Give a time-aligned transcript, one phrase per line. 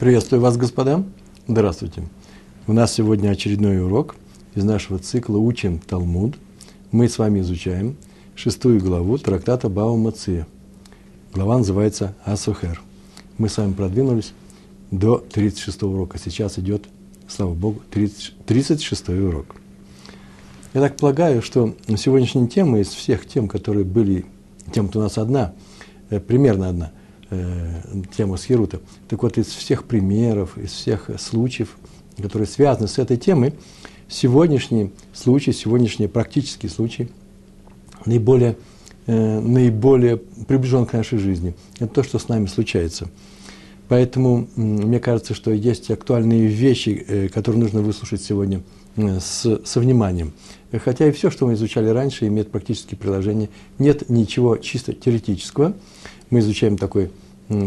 [0.00, 1.04] Приветствую вас, господа.
[1.46, 2.02] Здравствуйте.
[2.66, 4.16] У нас сегодня очередной урок
[4.56, 6.34] из нашего цикла «Учим Талмуд».
[6.90, 7.96] Мы с вами изучаем
[8.34, 10.48] шестую главу трактата Бава Мация.
[11.32, 12.82] Глава называется «Асухер».
[13.38, 14.32] Мы с вами продвинулись
[14.90, 16.18] до 36 урока.
[16.18, 16.86] Сейчас идет,
[17.28, 19.54] слава Богу, 30, 36 урок.
[20.74, 24.26] Я так полагаю, что сегодняшняя тема из всех тем, которые были,
[24.72, 25.54] тем-то у нас одна,
[26.10, 26.90] э, примерно одна–
[27.30, 27.80] э,
[28.16, 28.80] тема Схирута.
[29.08, 31.76] Так вот, из всех примеров, из всех случаев,
[32.20, 33.54] которые связаны с этой темой,
[34.08, 37.08] сегодняшний случай, сегодняшний практический случай
[38.06, 38.56] наиболее,
[39.06, 41.54] э, наиболее приближен к нашей жизни.
[41.78, 43.08] Это то, что с нами случается.
[43.88, 48.62] Поэтому мне кажется, что есть актуальные вещи, э, которые нужно выслушать сегодня
[48.96, 50.32] с, со вниманием.
[50.72, 53.48] Хотя и все, что мы изучали раньше, имеет практические приложения.
[53.78, 55.74] Нет ничего чисто теоретического.
[56.30, 57.10] Мы изучаем такой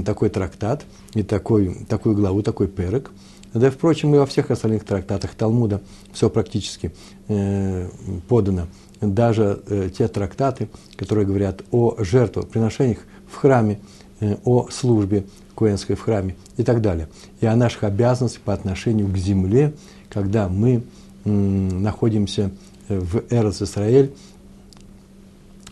[0.06, 3.12] такой трактат и такой, такую главу, такой перек.
[3.54, 5.82] Да, впрочем, и во всех остальных трактатах Талмуда
[6.14, 6.92] все практически
[7.28, 7.90] э,
[8.28, 8.68] подано.
[9.02, 13.80] Даже э, те трактаты, которые говорят о жертвоприношениях в храме,
[14.20, 17.08] э, о службе коэнской в храме и так далее.
[17.40, 19.74] И о наших обязанностях по отношению к земле,
[20.10, 20.84] когда мы
[21.24, 22.52] э, находимся
[22.90, 24.14] в Эрос Исраэль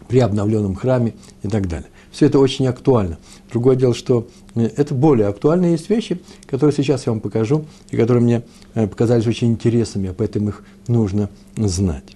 [0.07, 1.89] при обновленном храме и так далее.
[2.11, 3.17] Все это очень актуально.
[3.51, 7.97] Другое дело, что э, это более актуальные есть вещи, которые сейчас я вам покажу, и
[7.97, 12.15] которые мне э, показались очень интересными, а поэтому их нужно знать.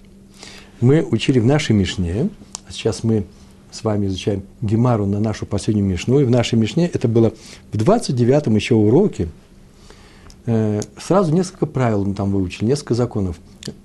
[0.80, 2.30] Мы учили в нашей Мишне,
[2.66, 3.26] а сейчас мы
[3.70, 7.34] с вами изучаем Гемару на нашу последнюю Мишну, и в нашей Мишне это было
[7.72, 9.28] в 29-м еще уроке,
[10.46, 13.36] э, сразу несколько правил мы там выучили, несколько законов,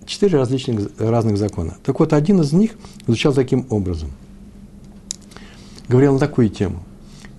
[0.05, 1.77] четыре различных разных закона.
[1.83, 2.71] Так вот, один из них
[3.05, 4.11] звучал таким образом–
[5.87, 6.83] говорил на такую тему.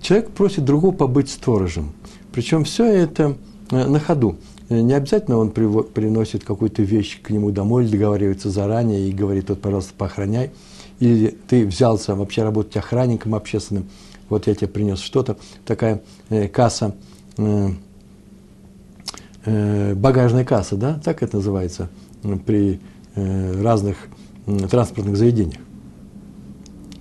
[0.01, 1.93] Человек просит другого побыть сторожем.
[2.31, 3.35] Причем все это
[3.71, 4.37] э, на ходу.
[4.69, 9.49] Э, не обязательно он приносит какую-то вещь к нему домой или договаривается заранее и говорит,
[9.49, 10.51] вот, пожалуйста, поохраняй.
[10.99, 13.89] Или ты взялся вообще работать охранником общественным,
[14.29, 16.95] вот я тебе принес что-то, такая э, касса,
[17.37, 17.69] э,
[19.45, 21.89] э, багажная касса, да, так это называется
[22.35, 22.79] при
[23.15, 23.97] э, разных
[24.69, 25.61] транспортных заведениях.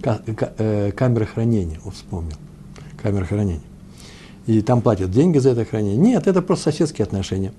[0.03, 2.37] Э, камеры хранения, он вспомнил,
[3.03, 3.61] камеры хранения.
[4.47, 5.97] И там платят деньги за это хранение.
[5.97, 7.53] Нет, это просто соседские отношения.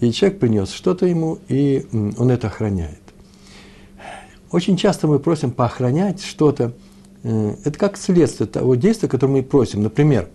[0.00, 3.00] И человек принес что-то ему, и он это охраняет.
[4.50, 6.74] Очень часто мы просим поохранять что-то.
[7.22, 9.82] Э, это как следствие того действия, которое мы просим.
[9.82, 10.28] Например,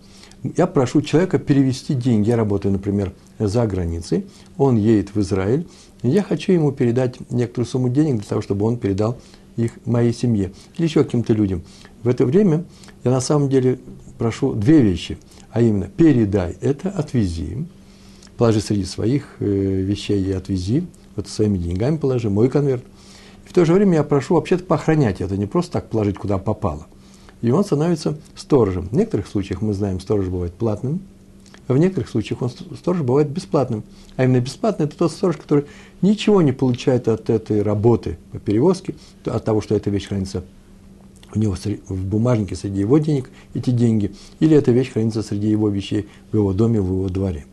[0.56, 2.28] я прошу человека перевести деньги.
[2.28, 4.26] Я работаю, например, за границей.
[4.58, 5.68] Он едет в Израиль.
[6.02, 9.18] Я хочу ему передать некоторую сумму денег для того, чтобы он передал
[9.56, 11.62] их, моей семье или еще каким-то людям.
[12.02, 12.64] В это время
[13.04, 13.78] я на самом деле
[14.18, 15.18] прошу две вещи,
[15.50, 17.66] а именно передай это, отвези,
[18.36, 22.84] положи среди своих э, вещей и отвези, вот своими деньгами положи, мой конверт.
[23.44, 26.38] И в то же время я прошу вообще-то поохранять это, не просто так положить, куда
[26.38, 26.86] попало.
[27.42, 28.88] И он становится сторожем.
[28.88, 31.00] В некоторых случаях мы знаем, сторож бывает платным,
[31.68, 33.84] в некоторых случаях он сторож бывает бесплатным.
[34.16, 35.64] А именно бесплатный– это тот сторож, который
[36.00, 40.42] ничего не получает от этой работы по перевозке, от того, что эта вещь хранится
[41.34, 41.56] у него
[41.88, 46.36] в бумажнике среди его денег, эти деньги, или эта вещь хранится среди его вещей в
[46.36, 47.46] его доме, в его дворе.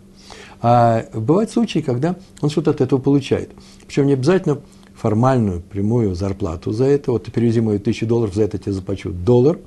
[0.61, 3.51] А бывают случаи, когда он что-то от этого получает.
[3.87, 4.59] Причем не обязательно
[4.95, 7.13] формальную, прямую зарплату за это.
[7.13, 9.59] Вот ты перевези мою тысячу долларов, за это тебе заплачу доллар.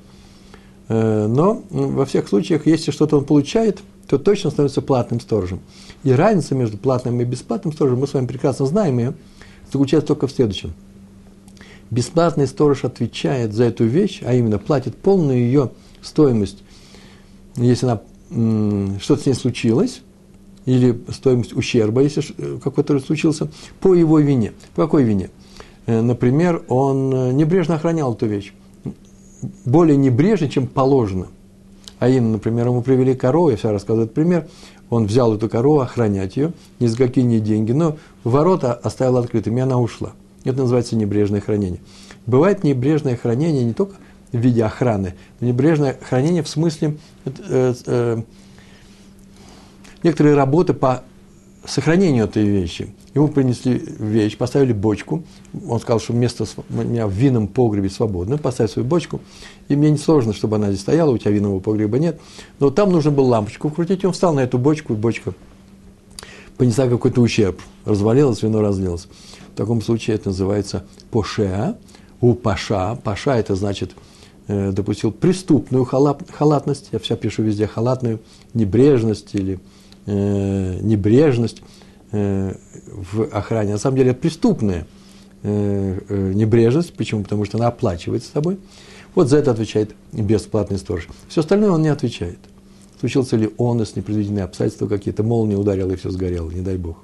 [0.88, 5.60] Э, но во всех случаях, если что-то он получает– то точно становится платным сторожем.
[6.04, 9.14] И разница между платным и бесплатным сторожем, мы с вами прекрасно знаем ее,
[9.70, 10.72] заключается только в следующем.
[11.90, 15.70] Бесплатный сторож отвечает за эту вещь, а именно платит полную ее
[16.00, 16.62] стоимость,
[17.56, 20.02] если она, что-то с ней случилось,
[20.64, 24.52] или стоимость ущерба, если э, какой-то случился, по его вине.
[24.76, 25.28] По какой вине?
[25.86, 28.52] Э, например, он э, небрежно охранял эту вещь.
[29.64, 31.26] Более небрежно, чем положено–
[32.02, 34.48] а именно, например, ему привели корову, я всегда рассказываю этот пример,
[34.90, 39.60] он взял эту корову, охранять ее, ни за какие ни деньги, но ворота оставил открытыми,
[39.60, 40.10] и она ушла.
[40.42, 41.78] Это называется небрежное хранение.
[42.26, 43.94] Бывает небрежное хранение не только
[44.32, 48.22] в виде охраны, но небрежное хранение в смысле э, э,
[50.02, 51.04] некоторые работы по
[51.70, 52.92] сохранению этой вещи.
[53.14, 55.22] Ему принесли вещь, поставили бочку.
[55.68, 58.38] Он сказал, что место у меня в винном погребе свободно.
[58.38, 59.20] Поставь свою бочку.
[59.68, 62.20] И мне не сложно, чтобы она здесь стояла, у тебя винного погреба нет.
[62.58, 64.02] Но там нужно было лампочку вкрутить.
[64.02, 65.34] И он встал на эту бочку, и бочка
[66.56, 67.60] понесла какой-то ущерб.
[67.84, 69.08] Развалилась, вино разлилось.
[69.52, 71.76] В таком случае это называется пошеа.
[72.20, 72.98] У паша.
[73.02, 73.92] Паша это значит
[74.48, 76.88] э, допустил преступную халат, халатность.
[76.92, 78.20] Я все пишу везде халатную,
[78.54, 79.58] небрежность или
[80.06, 81.62] э, небрежность
[82.12, 82.54] э,
[83.12, 83.72] в охране.
[83.72, 84.86] На самом деле это преступная
[85.42, 86.94] э, э, небрежность.
[86.94, 87.22] Почему?
[87.22, 88.58] Потому что она оплачивается с тобой.
[89.14, 91.08] Вот за это отвечает бесплатный сторож.
[91.28, 92.38] Все остальное он не отвечает.
[92.98, 96.98] Случился ли он, если непредвиденные обстоятельства какие-то, молния ударила и все сгорело, не дай бог.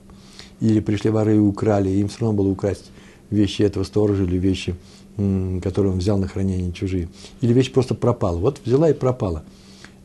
[0.61, 2.91] Или пришли воры и украли, и им все равно было украсть
[3.31, 4.75] вещи этого сторожа или вещи,
[5.17, 7.09] которые он взял на хранение чужие.
[7.41, 8.39] Или вещь просто пропала.
[8.39, 9.45] Вот взяла и пропала.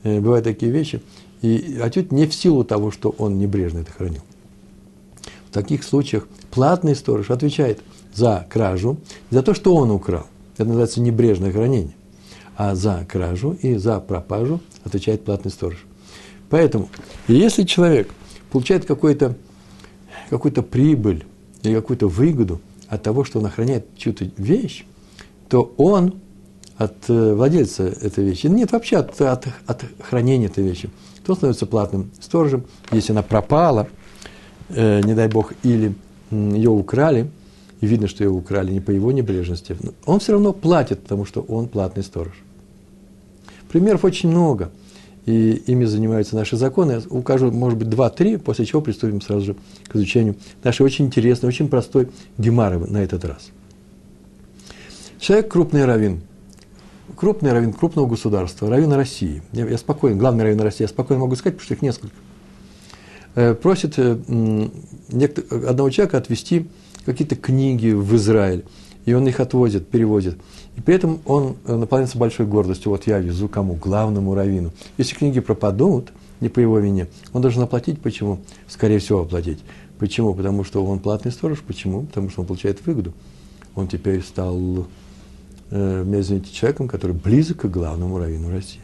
[0.04, 1.02] Э, бывают такие вещи.
[1.44, 4.22] И отнюдь не в силу того, что он небрежно это хранил.
[5.50, 7.82] В таких случаях платный сторож отвечает
[8.14, 8.98] за кражу,
[9.30, 10.26] за то, что он украл.
[10.56, 11.94] Это называется небрежное хранение.
[12.56, 15.86] А за кражу и за пропажу отвечает платный сторож.
[16.50, 16.90] Поэтому,
[17.28, 18.14] если человек
[18.50, 19.36] получает какую-то
[20.62, 21.26] прибыль
[21.62, 24.86] или какую-то выгоду от того, что он охраняет чью-то вещь,
[25.50, 26.22] то он
[26.78, 30.90] от э, владельца этой вещи, нет, вообще от, от, от хранения этой вещи,
[31.26, 32.66] то становится платным сторожем.
[32.92, 33.88] Если она пропала,
[34.70, 35.94] э, не дай бог, или
[36.32, 37.30] ее украли,
[37.82, 39.76] и видно, что ее украли не по его небрежности,
[40.06, 42.34] он все равно платит, потому что он платный сторож.
[43.70, 44.72] Примеров очень много,
[45.26, 46.94] и ими занимаются наши законы.
[46.94, 49.56] Я укажу, может быть, два-три, после чего приступим сразу же
[49.88, 53.50] к изучению нашей очень интересной, очень простой гемары на этот раз.
[55.20, 56.22] Человек крупный раввин,
[57.16, 59.42] крупный раввин крупного государства, раввин России.
[59.52, 62.16] Я, я спокоен, главный раввин России, я спокойно могу сказать, потому что их несколько.
[63.36, 64.18] Э, просит э,
[65.68, 66.68] одного человека отвести
[67.06, 68.64] какие-то книги в Израиль,
[69.06, 70.38] и он их отвозит, переводит.
[70.76, 72.92] И при этом он э, наполняется большой гордостью.
[72.92, 73.74] Вот я везу кому?
[73.76, 74.72] Главному раввину.
[74.98, 78.02] Если книги пропадут, не по его вине, он должен оплатить.
[78.02, 78.40] Почему?
[78.68, 79.60] Скорее всего, оплатить.
[79.98, 80.34] Почему?
[80.34, 81.62] Потому что он платный сторож.
[81.62, 82.04] Почему?
[82.04, 83.14] Потому что он получает выгоду.
[83.76, 84.88] Он теперь стал,
[85.74, 88.82] э, извините, человеком, который близок к главному раввину России.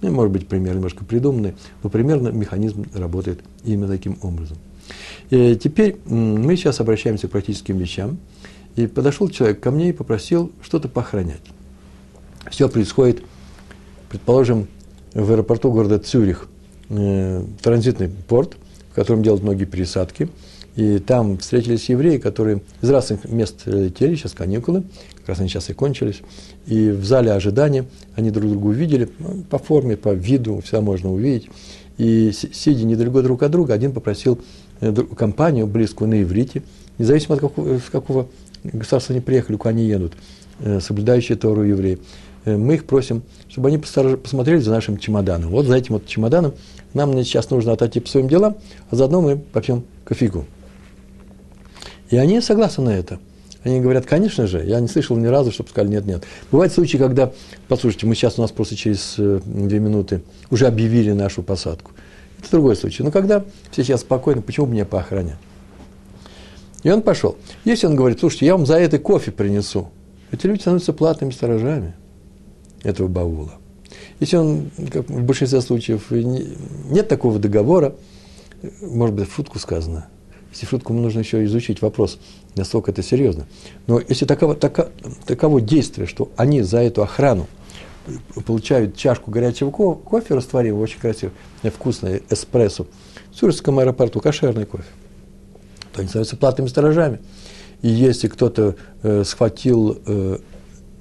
[0.00, 4.56] Ну, может быть, пример немножко придуманный, но примерно механизм работает именно таким образом.
[5.30, 8.18] И теперь мы сейчас обращаемся к практическим вещам.
[8.76, 11.42] И подошел человек ко мне и попросил что-то похоронять.
[12.48, 13.22] Все происходит,
[14.08, 14.68] предположим,
[15.14, 16.46] в аэропорту города Цюрих,
[16.88, 18.56] э, транзитный порт,
[18.92, 20.28] в котором делают многие пересадки.
[20.78, 24.84] И там встретились евреи, которые из разных мест летели, сейчас каникулы,
[25.16, 26.20] как раз они сейчас и кончились.
[26.66, 31.12] И в зале ожидания они друг друга увидели, ну, по форме, по виду, все можно
[31.12, 31.50] увидеть.
[31.96, 34.38] И сидя недалеко друг от друга, один попросил
[34.80, 36.62] э, компанию близкую на иврите,
[36.98, 38.28] независимо от какого, с какого
[38.62, 40.12] государства они приехали, куда они едут,
[40.60, 41.98] э, соблюдающие Тору евреи.
[42.44, 45.50] Э, мы их просим, чтобы они посмотрели за нашим чемоданом.
[45.50, 46.54] Вот за этим вот чемоданом
[46.94, 48.58] нам сейчас нужно отойти по своим делам,
[48.90, 50.44] а заодно мы попьем кофейку.
[52.10, 53.18] И они согласны на это.
[53.64, 56.24] Они говорят, конечно же, я не слышал ни разу, чтобы сказали нет-нет.
[56.50, 57.32] Бывают случаи, когда,
[57.66, 61.90] послушайте, мы сейчас у нас просто через э, две минуты уже объявили нашу посадку.
[62.38, 63.02] Это другой случай.
[63.02, 65.38] Но когда все сейчас спокойно, почему бы мне поохранять?
[66.84, 67.36] И он пошел.
[67.64, 69.90] Если он говорит, слушайте, я вам за это кофе принесу,
[70.30, 71.94] эти люди становятся платными сторожами
[72.84, 73.54] этого баула.
[74.20, 77.94] Если он, как в большинстве случаев, нет такого договора,
[78.80, 80.08] может быть, в шутку сказано,
[80.50, 82.18] если в шутку нужно еще изучить вопрос,
[82.54, 83.46] насколько это серьезно.
[83.86, 84.90] Но если таково, таково,
[85.26, 87.46] таково действие, что они за эту охрану
[88.46, 92.86] получают чашку горячего кофе растворимого, очень красивый, вкусный эспрессо,
[93.30, 94.84] в Сурском аэропорту кошерный кофе–
[95.98, 97.18] то они становятся платными сторожами.
[97.82, 100.38] И если кто-то э, схватил э,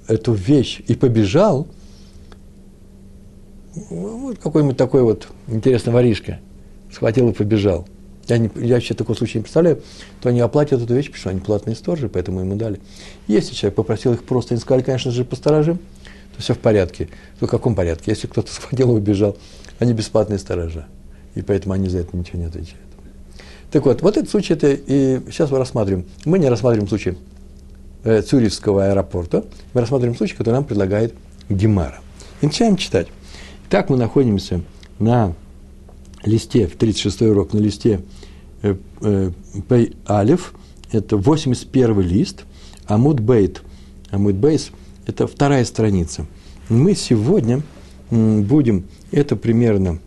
[0.07, 1.67] эту вещь и побежал,
[3.91, 6.39] вот какой-нибудь такой вот интересный воришка,
[6.91, 7.87] схватил и побежал.
[8.27, 9.81] Я, не, я вообще такого случая не представляю,
[10.21, 12.79] то они оплатят эту вещь, потому что они платные сторожи, поэтому ему дали.
[13.27, 15.77] Если человек попросил их просто, они сказали, конечно же, посторожим,
[16.35, 17.09] то все в порядке.
[17.39, 18.11] То в каком порядке?
[18.11, 19.37] Если кто-то схватил и убежал,
[19.79, 20.87] они бесплатные сторожа.
[21.35, 22.81] И поэтому они за это ничего не отвечают.
[23.71, 26.05] Так вот, вот этот случай, это и сейчас мы рассматриваем.
[26.25, 27.17] Мы не рассматриваем случай
[28.03, 31.13] э, Цюрихского аэропорта, мы рассматриваем случай, который нам предлагает
[31.49, 31.99] Гемара.
[32.41, 33.07] И начинаем читать.
[33.69, 34.61] Так мы находимся
[34.99, 35.33] на
[36.23, 38.01] листе, в 36 урок, на листе
[38.61, 40.53] Пей Алиф,
[40.91, 42.45] это 81 лист,
[42.85, 43.61] Амуд Бейт,
[44.09, 44.71] Амуд Бейс,
[45.05, 46.25] это вторая страница.
[46.69, 47.61] Мы сегодня
[48.09, 49.99] будем, это примерно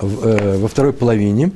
[0.00, 1.52] э, во второй половине,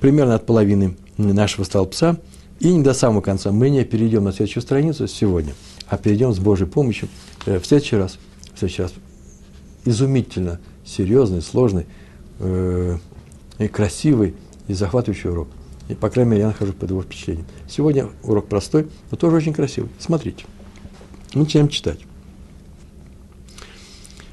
[0.00, 2.18] примерно от половины нашего столбца,
[2.60, 3.52] и не до самого конца.
[3.52, 5.54] Мы не перейдем на следующую страницу сегодня,
[5.88, 7.08] а перейдем с Божьей помощью
[7.46, 8.18] э, в следующий раз.
[8.54, 8.94] В следующий раз
[9.84, 11.86] изумительно серьезный, сложный,
[12.40, 12.98] э,
[13.58, 14.34] и красивый
[14.68, 15.48] и захватывающий урок.
[15.88, 17.46] И, по крайней мере, я нахожусь под его впечатлением.
[17.68, 19.90] Сегодня урок простой, но тоже очень красивый.
[19.98, 20.44] Смотрите.
[21.34, 21.98] Мы начинаем читать.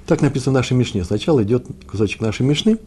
[0.06, 1.04] Так написано в нашей Мишне.
[1.04, 2.78] Сначала идет кусочек нашей Мишны,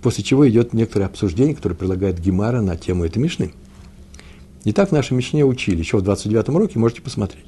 [0.00, 3.52] после чего идет некоторое обсуждение, которое предлагает Гемара на тему этой Мишны.
[4.64, 7.46] И так в нашей Мишне учили, еще в 29 уроке можете посмотреть.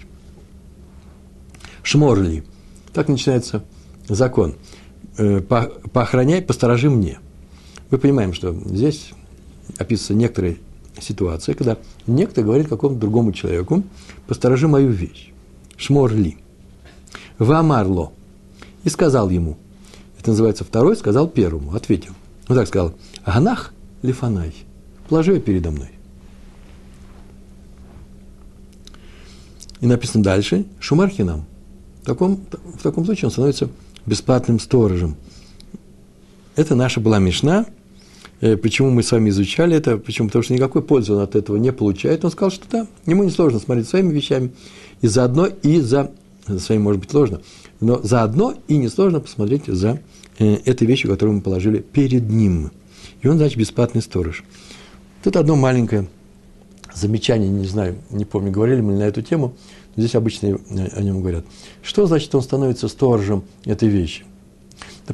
[1.82, 2.44] Шморли.
[2.92, 3.64] Так начинается
[4.08, 4.54] закон.
[5.16, 7.18] Э, поохраняй, посторожи мне.
[7.90, 9.12] Мы понимаем, что здесь
[9.78, 10.58] описываются некоторые
[11.00, 13.82] ситуации, когда некто говорит какому-то другому человеку,
[14.26, 15.32] посторожи мою вещь.
[15.76, 16.36] Шморли.
[17.38, 18.12] Вамарло.
[18.84, 19.56] И сказал ему.
[20.18, 22.12] Это называется второй, сказал первому, ответил.
[22.48, 23.72] Он так сказал, Ганах
[24.02, 24.54] лифанай,
[25.08, 25.90] положи передо мной.
[29.80, 31.46] И написано дальше, Шумархинам.
[32.02, 32.40] В таком,
[32.78, 33.68] в таком случае он становится
[34.04, 35.16] бесплатным сторожем.
[36.56, 37.66] Это наша была Мишна.
[38.40, 39.98] Э, почему мы с вами изучали это?
[39.98, 40.28] Почему?
[40.28, 42.24] Потому что никакой пользы он от этого не получает.
[42.24, 44.52] Он сказал, что да, ему не сложно смотреть своими вещами.
[45.02, 46.10] И заодно, и за,
[46.46, 47.40] за своими, может быть, сложно,
[47.80, 50.00] но заодно и несложно посмотреть за
[50.38, 52.70] э, этой вещью, которую мы положили перед ним.
[53.22, 54.44] И он, значит, бесплатный сторож.
[55.22, 56.08] Тут одно маленькое
[56.94, 59.54] замечание, не знаю, не помню, говорили мы на эту тему,
[59.96, 61.44] но здесь обычно о нем говорят.
[61.82, 64.24] Что значит он становится сторожем этой вещи?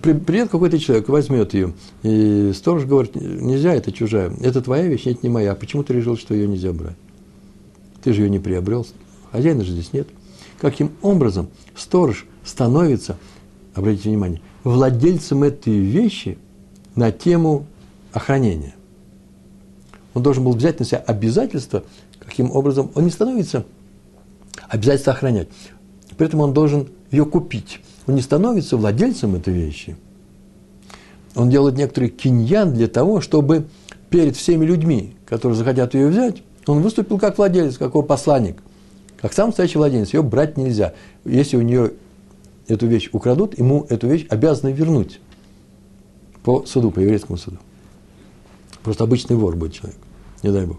[0.02, 1.72] Придет какой-то человек, возьмет ее,
[2.02, 5.94] и сторож говорит, нельзя, это чужая, это твоя вещь, это не моя, а почему ты
[5.94, 6.96] решил, что ее нельзя брать?
[8.02, 8.86] Ты же ее не приобрел,
[9.32, 10.08] хозяина же здесь нет.
[10.60, 13.16] Каким образом сторож становится,
[13.74, 16.36] обратите внимание, владельцем этой вещи
[16.94, 17.66] на тему
[18.12, 18.74] охранения?
[20.12, 21.84] Он должен был взять на себя обязательство,
[22.18, 23.64] каким образом он не становится
[24.68, 25.48] обязательство охранять.
[26.16, 27.80] При этом он должен ее купить.
[28.06, 29.96] Он не становится владельцем этой вещи.
[31.34, 33.66] Он делает некоторый киньян для того, чтобы
[34.10, 38.62] перед всеми людьми, которые захотят ее взять, он выступил как владелец, как его посланник,
[39.20, 40.12] как сам стоящий владелец.
[40.14, 40.94] Ее брать нельзя.
[41.24, 41.92] Если у нее
[42.68, 45.20] эту вещь украдут, ему эту вещь обязаны вернуть
[46.42, 47.58] по суду, по еврейскому суду.
[48.82, 49.98] Просто обычный вор будет человек,
[50.42, 50.78] не дай бог.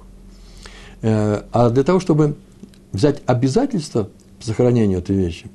[1.02, 2.36] Э, а для того, чтобы
[2.94, 5.48] взять обязательства по сохранению этой вещи,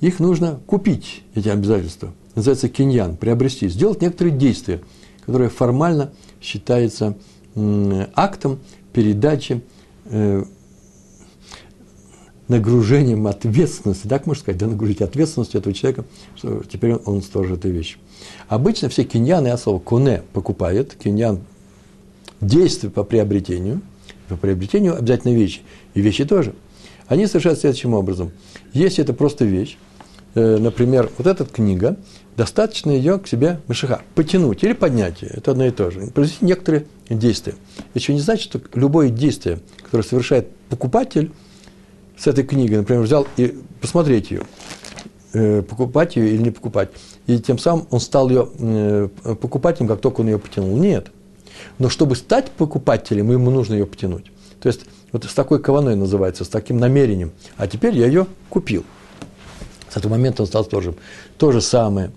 [0.00, 2.12] их нужно купить, эти обязательства.
[2.34, 4.80] Называется киньян, приобрести, сделать некоторые действия,
[5.26, 7.16] которые формально считается
[8.14, 8.60] актом
[8.92, 9.62] передачи
[10.04, 10.44] э,
[12.46, 16.04] нагружением ответственности, так можно сказать, да, нагрузить ответственностью этого человека,
[16.36, 17.96] что теперь он, он сторож этой вещи.
[18.48, 21.40] Обычно все киньяны, от слова коне покупает, киньян–
[22.40, 23.80] действие по приобретению,
[24.28, 25.62] по приобретению обязательно вещи,
[25.94, 26.54] и вещи тоже–
[27.08, 28.30] они совершают следующим образом.
[28.72, 29.78] Если это просто вещь,
[30.34, 31.96] например, вот эта книга,
[32.36, 36.44] достаточно ее к себе мышиха потянуть или поднять ее, это одно и то же, произвести
[36.44, 37.54] некоторые действия.
[37.94, 41.32] Еще не значит, что любое действие, которое совершает покупатель
[42.16, 44.42] с этой книгой, например, взял и посмотреть ее,
[45.32, 46.90] э, покупать ее или не покупать,
[47.26, 49.08] и тем самым он стал ее э,
[49.40, 50.76] покупателем, как только он ее потянул.
[50.76, 51.08] Нет.
[51.78, 54.30] Но чтобы стать покупателем, ему нужно ее потянуть.
[54.60, 54.82] То есть
[55.12, 57.32] вот с такой кованой называется, с таким намерением.
[57.56, 58.84] А теперь я ее купил.
[59.90, 60.96] С этого момента он стал сторожем.
[61.38, 62.10] То же самое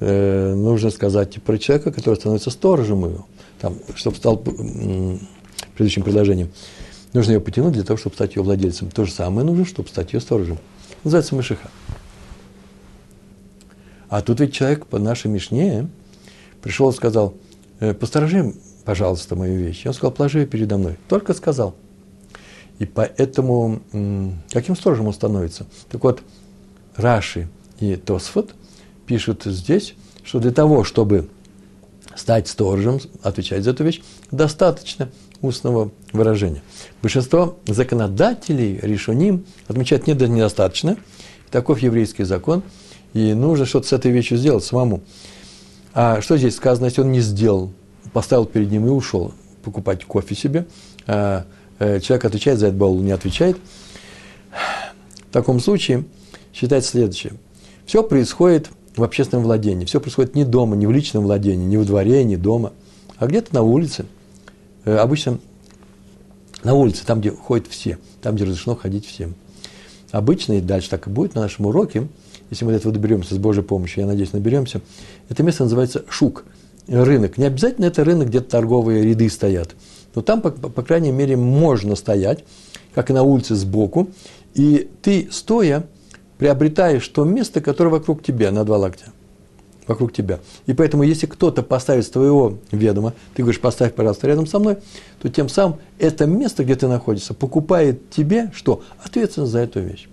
[0.00, 3.24] э, нужно сказать про человека, который становится сторожем ее,
[3.60, 5.18] там, чтобы стал э,
[5.74, 6.50] предыдущим предложением.
[7.12, 8.90] Нужно ее потянуть для того, чтобы стать ее владельцем.
[8.90, 10.58] То же самое нужно, чтобы стать ее сторожем.
[11.04, 11.70] Называется мышиха.
[14.08, 15.88] А тут ведь человек по нашей Мишне
[16.62, 17.34] пришел и сказал,
[17.80, 18.54] «Э, посторожи,
[18.84, 19.86] пожалуйста, мою вещь.
[19.86, 20.96] Он сказал, положи ее передо мной.
[21.08, 21.74] Только сказал–
[22.78, 23.80] и поэтому
[24.52, 25.66] каким сторожем он становится?
[25.90, 26.20] Так вот,
[26.96, 27.48] Раши
[27.80, 28.54] и Тосфот
[29.06, 31.28] пишут здесь, что для того, чтобы
[32.14, 34.00] стать сторожем, отвечать за эту вещь,
[34.30, 35.10] достаточно
[35.42, 36.62] устного выражения.
[37.02, 40.96] Большинство законодателей, решуним, отмечают, нет, недостаточно.
[41.50, 42.62] Таков еврейский закон,
[43.12, 45.02] и нужно что-то с этой вещью сделать самому.
[45.94, 47.72] А что здесь сказано, если он не сделал,
[48.12, 50.66] поставил перед ним и ушел покупать кофе себе,
[51.06, 51.46] а
[51.78, 53.58] Э, человек отвечает за это, Баул не отвечает.
[55.28, 56.04] В таком случае
[56.56, 57.34] считается следующее.
[57.84, 59.84] Все происходит в общественном владении.
[59.84, 62.72] Все происходит не дома, не в личном владении, не во дворе, не дома,
[63.18, 64.06] а где-то на улице.
[64.84, 65.38] Э, обычно
[66.64, 69.34] на улице, там, где ходят все, там, где разрешено ходить всем.
[70.10, 72.08] Обычно, и дальше так и будет на нашем уроке,
[72.50, 74.80] если мы до этого доберемся с Божьей помощью, я надеюсь, наберемся,
[75.28, 76.44] это место называется шук,
[76.86, 77.38] рынок.
[77.38, 79.74] Не обязательно это рынок, где торговые ряды стоят–
[80.16, 82.42] но там, по, по крайней мере, можно стоять,
[82.94, 84.08] как и на улице сбоку,
[84.54, 85.84] и ты, стоя,
[86.38, 89.06] приобретаешь то место, которое вокруг тебя, на два локтя,
[89.86, 90.40] вокруг тебя.
[90.66, 94.78] И поэтому, если кто-то поставит с твоего ведома, ты говоришь, поставь, пожалуйста, рядом со мной,
[95.20, 98.82] то тем самым это место, где ты находишься, покупает тебе что?
[99.02, 100.08] Ответственность за эту вещь.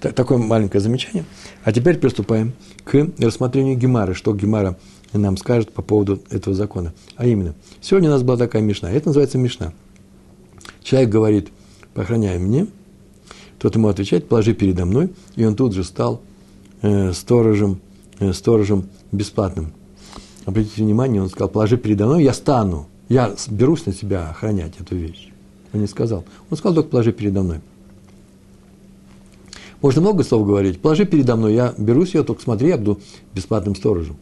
[0.00, 1.24] Такое маленькое замечание.
[1.62, 2.54] А теперь приступаем
[2.84, 4.76] к рассмотрению Гемары, что Гемара
[5.12, 6.92] нам скажет по поводу этого закона.
[7.16, 9.72] А именно, сегодня у нас была такая мешна, это называется мешна.
[10.82, 11.48] Человек говорит,
[11.94, 12.66] похороняй мне,
[13.62, 16.20] тот ему отвечает, положи передо мной, и он тут же стал
[16.82, 17.80] э, сторожем,
[18.18, 19.72] э, сторожем бесплатным.
[20.46, 24.96] Обратите внимание, он сказал, положи передо мной, я стану, я берусь на себя охранять эту
[24.96, 25.28] вещь.
[25.72, 26.24] Он не сказал.
[26.50, 27.60] Он сказал, только положи передо мной.
[29.80, 30.80] Можно много слов говорить.
[30.80, 33.00] Положи передо мной, я берусь ее, только смотри, я буду
[33.32, 34.16] бесплатным сторожем.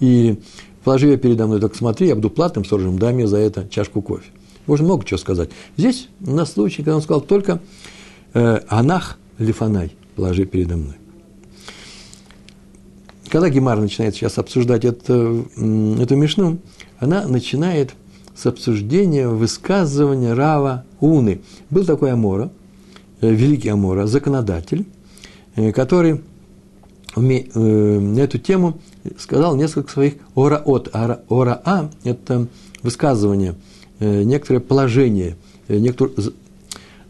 [0.00, 0.38] И
[0.84, 4.02] положи ее передо мной, только смотри, я буду платным сторожем, дай мне за это чашку
[4.02, 4.30] кофе.
[4.66, 5.48] Можно много чего сказать.
[5.78, 7.60] Здесь у нас случай, когда он сказал только
[8.32, 10.96] «Анах лифанай» положи передо мной.
[13.30, 16.58] Когда Гемар начинает сейчас обсуждать это, эту мишну,
[16.98, 17.94] она начинает
[18.34, 21.40] с обсуждения высказывания Рава Уны.
[21.70, 22.50] Был такой Амора,
[23.20, 24.86] э, великий Амора, законодатель,
[25.54, 26.22] э, который
[27.16, 28.80] э, на эту тему
[29.18, 30.90] сказал несколько своих ораот.
[31.28, 32.48] Ора-а– это
[32.82, 33.54] высказывание,
[34.00, 35.36] некоторое положение,
[35.68, 36.32] некоторое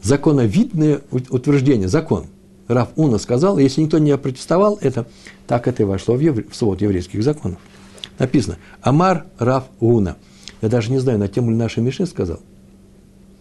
[0.03, 2.27] законовидное утверждение, закон.
[2.69, 5.07] Рав Уна сказал, если никто не протестовал, это
[5.47, 7.59] так это и вошло в, евре, в свод еврейских законов.
[8.19, 10.17] Написано «Амар Рав Уна».
[10.63, 12.41] Я даже не знаю, на тему ли нашей Мишны сказал.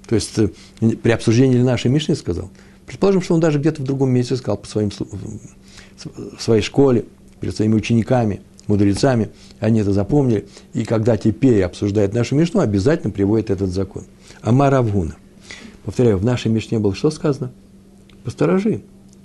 [0.08, 0.50] То есть, э,
[0.80, 2.50] при обсуждении ли нашей Мишны сказал.
[2.88, 7.06] Предположим, что он даже где-то в другом месте сказал по своим, в своей школе,
[7.40, 13.50] перед своими учениками, мудрецами, они это запомнили, и когда теперь обсуждает нашу Мишну, обязательно приводит
[13.50, 14.06] этот закон.
[14.42, 15.16] Амар Авгуна.
[15.90, 17.52] Повторяю, в нашей Мишне было что сказано?
[18.24, 18.84] Посторожи.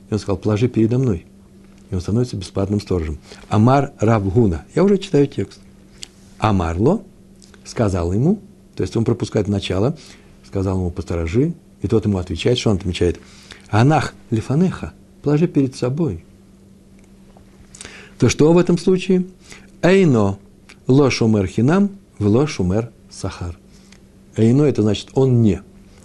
[0.09, 1.27] И он сказал, положи передо мной.
[1.91, 3.19] И он становится бесплатным сторожем.
[3.51, 4.65] Амар Равгуна.
[4.75, 5.61] Я уже читаю текст.
[6.39, 7.03] Амарло
[7.67, 8.39] сказал ему,
[8.77, 9.99] то есть он пропускает начало,
[10.47, 11.53] сказал ему посторожи,
[11.83, 13.21] и тот ему отвечает, что он отвечает?
[13.69, 16.25] Анах лифанеха, положи перед собой.
[18.19, 19.27] То что в этом случае?
[19.83, 20.39] Эйно
[20.87, 22.49] ло шумер хинам, в ло
[23.11, 23.59] сахар.
[24.35, 25.61] Эйно– это значит он не.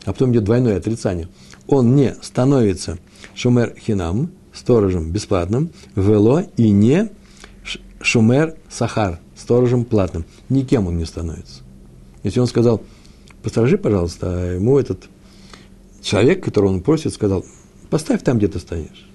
[0.06, 1.28] А потом идет двойное отрицание.
[1.68, 2.98] Он не становится
[3.36, 7.10] шумер хинам, сторожем бесплатным, вело и не
[8.02, 10.26] шумер сахар, сторожем платным.
[10.50, 11.62] Никем он не становится.
[12.24, 12.82] Если он сказал,
[13.44, 15.10] посторожи, пожалуйста, а ему этот
[16.02, 17.46] человек, которого он просит, сказал,
[17.90, 19.06] поставь там, где ты стоишь.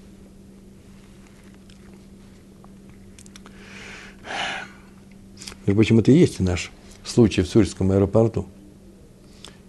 [5.67, 6.71] Между прочим, это и есть наш
[7.05, 8.47] случай в Сурьском аэропорту.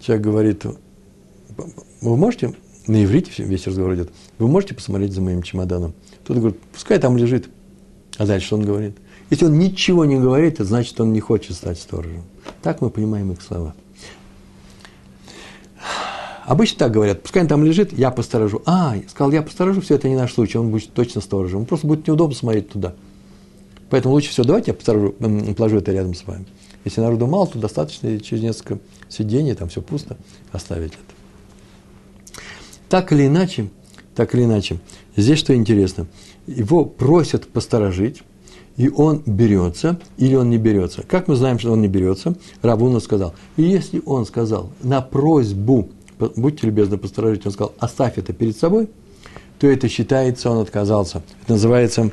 [0.00, 0.66] Человек говорит,
[2.00, 2.54] вы можете,
[2.86, 5.94] на иврите весь разговор идет, вы можете посмотреть за моим чемоданом?
[6.24, 7.48] Тот говорит, пускай там лежит.
[8.18, 8.96] А дальше что он говорит?
[9.30, 12.22] Если он ничего не говорит, значит, он не хочет стать сторожем.
[12.62, 13.74] Так мы понимаем их слова.
[16.44, 18.62] Обычно так говорят, пускай он там лежит, я посторожу.
[18.66, 21.60] А, сказал, я посторожу, все это не наш случай, он будет точно сторожем.
[21.60, 22.94] Он просто будет неудобно смотреть туда.
[23.90, 25.12] Поэтому лучше всего давайте я посторожу,
[25.56, 26.46] положу это рядом с вами.
[26.84, 30.16] Если народу мало, то достаточно через несколько сидений, там все пусто,
[30.52, 31.15] оставить это.
[32.88, 33.68] Так или иначе,
[34.14, 34.78] так или иначе,
[35.16, 36.06] здесь что интересно,
[36.46, 38.22] его просят посторожить,
[38.76, 41.02] и он берется, или он не берется.
[41.02, 42.36] Как мы знаем, что он не берется?
[42.62, 43.34] Рабуна сказал.
[43.56, 48.88] И если он сказал на просьбу, будьте любезны, посторожите, он сказал, оставь это перед собой,
[49.58, 51.22] то это считается, он отказался.
[51.42, 52.10] Это называется,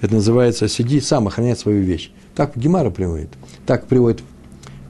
[0.00, 2.10] это называется сиди, сам охраняй свою вещь.
[2.36, 3.30] Так Гемара приводит.
[3.66, 4.22] Так приводит,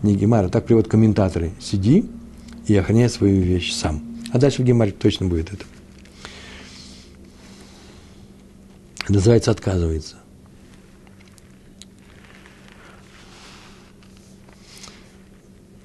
[0.02, 1.52] не Гемара, так приводят комментаторы.
[1.58, 2.04] Сиди
[2.66, 4.13] и охраняй свою вещь сам.
[4.34, 5.64] А дальше в Гемаре точно будет это.
[9.08, 10.16] Называется отказывается.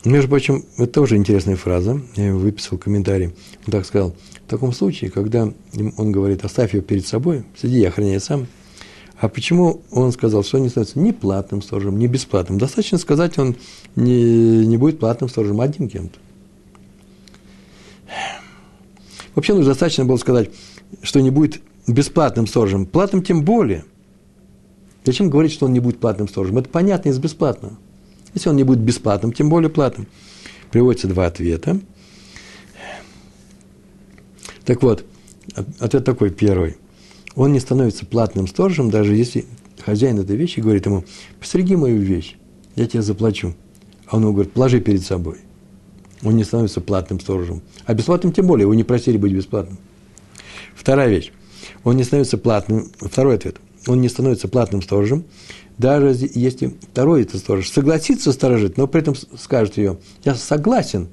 [0.03, 3.35] Между прочим, это тоже интересная фраза, я выписал в комментарии.
[3.67, 4.15] Он так сказал,
[4.47, 5.53] в таком случае, когда
[5.97, 8.47] он говорит, оставь ее перед собой, сиди и охраняй сам,
[9.19, 12.57] а почему он сказал, что он не становится ни платным сторожем, ни бесплатным?
[12.57, 13.57] Достаточно сказать, он
[13.95, 16.17] не, не будет платным сторожем, а одним кем-то.
[19.35, 20.49] Вообще, ну, достаточно было сказать,
[21.01, 23.85] что не будет бесплатным сторожем, платным тем более.
[25.05, 26.57] Зачем говорить, что он не будет платным сторожем?
[26.57, 27.77] Это понятно из бесплатного.
[28.33, 30.07] Если он не будет бесплатным, тем более платным.
[30.71, 31.79] Приводятся два ответа.
[34.65, 35.05] Так вот,
[35.79, 36.77] ответ такой первый.
[37.35, 39.45] Он не становится платным сторожем, даже если
[39.83, 41.05] хозяин этой вещи говорит ему,
[41.39, 42.35] постереги мою вещь,
[42.75, 43.55] я тебе заплачу.
[44.05, 45.37] А он ему говорит, положи перед собой.
[46.23, 47.61] Он не становится платным сторожем.
[47.85, 49.77] А бесплатным тем более, его не просили быть бесплатным.
[50.75, 51.31] Вторая вещь.
[51.83, 53.57] Он не становится платным, второй ответ.
[53.87, 55.23] Он не становится платным сторожем,
[55.77, 61.07] даже если второй это сторож согласится сторожить, но при этом скажет ее, я согласен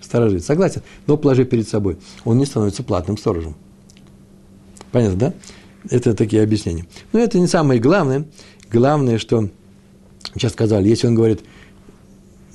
[0.00, 3.56] сторожить, согласен, но положи перед собой, он не становится платным сторожем.
[4.92, 5.34] Понятно, да?
[5.90, 6.86] Это такие объяснения.
[7.12, 8.26] Но это не самое главное.
[8.70, 9.48] Главное, что
[10.34, 11.40] Сейчас сказали, если он говорит,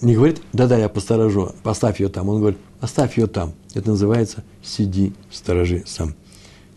[0.01, 2.29] не говорит, да-да, я посторожу, поставь ее там.
[2.29, 3.53] Он говорит, оставь ее там.
[3.73, 6.13] Это называется сиди, сторожи сам.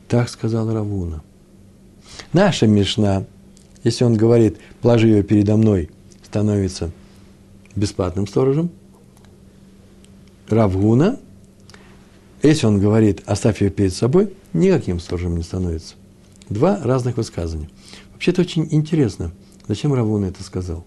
[0.08, 1.22] Так сказал Равуна.
[2.32, 3.24] Наша Мишна,
[3.84, 5.90] если он говорит, положи ее передо мной,
[6.24, 6.90] становится
[7.76, 8.70] бесплатным сторожем.
[10.48, 11.18] Равуна,
[12.42, 15.94] если он говорит, оставь ее перед собой, никаким сторожем не становится.
[16.48, 17.70] Два разных высказывания.
[18.12, 19.32] Вообще-то очень интересно,
[19.68, 20.84] зачем Равуна это сказал.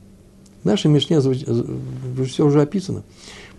[0.64, 3.04] В нашей Мишне все уже описано.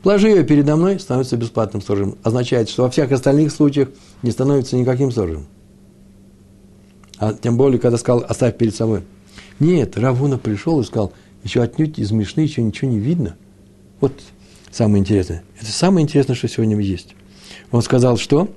[0.02, 2.16] Положи ее передо мной, становится бесплатным сторожем.
[2.22, 3.88] Означает, что во всех остальных случаях
[4.22, 5.46] не становится никаким сторожем.
[7.18, 9.02] А тем более, когда сказал, оставь перед собой.
[9.60, 11.12] Нет, Равуна пришел и сказал,
[11.42, 13.36] еще отнюдь из Мишны еще ничего не видно.
[14.00, 14.12] Вот
[14.70, 15.42] самое интересное.
[15.60, 17.14] Это самое интересное, что сегодня есть.
[17.70, 18.48] Он сказал, что?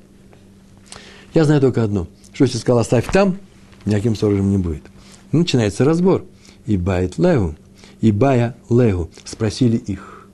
[1.34, 2.08] Я знаю только одно.
[2.34, 3.38] Что если сказал, оставь там,
[3.86, 4.84] никаким сторожем не будет.
[5.32, 6.26] Начинается разбор.
[6.66, 7.56] И бает леву,
[8.02, 9.10] и бая леву.
[9.24, 10.28] Спросили их.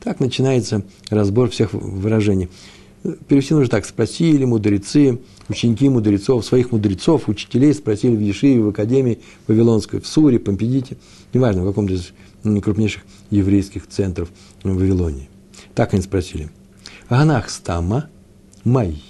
[0.00, 2.48] Так начинается разбор всех выражений.
[3.28, 3.86] Перевести нужно так.
[3.86, 10.38] Спросили мудрецы, ученики мудрецов, своих мудрецов, учителей спросили в Ешиве, в Академии Вавилонской, в Суре,
[10.38, 10.96] Помпедите,
[11.32, 14.30] неважно, в каком-то из крупнейших еврейских центров
[14.62, 15.28] в Вавилонии.
[15.74, 16.50] Так они спросили.
[17.08, 18.08] Ганах стама
[18.64, 19.02] май.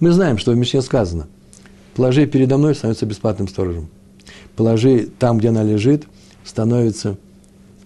[0.00, 1.28] Мы знаем, что в Мишне сказано,
[1.94, 3.88] положи передо мной, становится бесплатным сторожем.
[4.56, 6.06] Положи там, где она лежит,
[6.48, 7.18] становится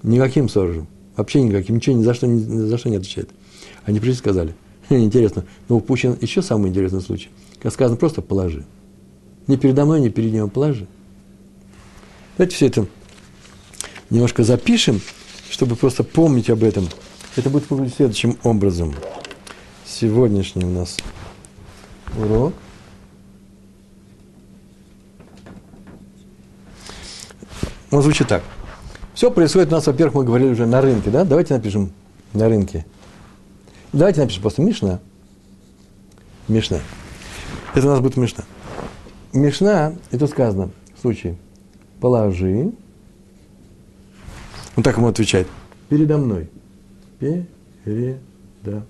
[0.02, 0.86] никаким сторожем.
[1.16, 3.28] Вообще никаким, ничего ни за что, ни за что не отвечает.
[3.84, 4.54] Они пришли и сказали,
[4.88, 7.28] интересно, но упущен еще самый интересный случай.
[7.60, 8.64] Как сказано, просто положи.
[9.48, 10.86] Не передо мной, не перед ним, а положи.
[12.38, 12.86] Давайте все это
[14.08, 15.00] немножко запишем,
[15.50, 16.88] чтобы просто помнить об этом.
[17.36, 18.94] Это будет выглядеть следующим образом.
[19.84, 20.96] Сегодняшний у нас
[22.16, 22.54] урок.
[27.92, 28.42] Он звучит так.
[29.14, 31.24] Все происходит у нас, во-первых, мы говорили уже на рынке, да?
[31.24, 31.92] Давайте напишем
[32.32, 32.86] на рынке.
[33.92, 34.98] Давайте напишем просто Мишна.
[36.48, 36.80] Мишна.
[37.74, 38.44] Это у нас будет Мишна.
[39.34, 41.36] Мишна, это сказано в случае
[42.00, 42.72] положи.
[44.76, 45.46] Он так ему отвечает.
[45.90, 46.48] Передо мной.
[47.18, 48.86] Передо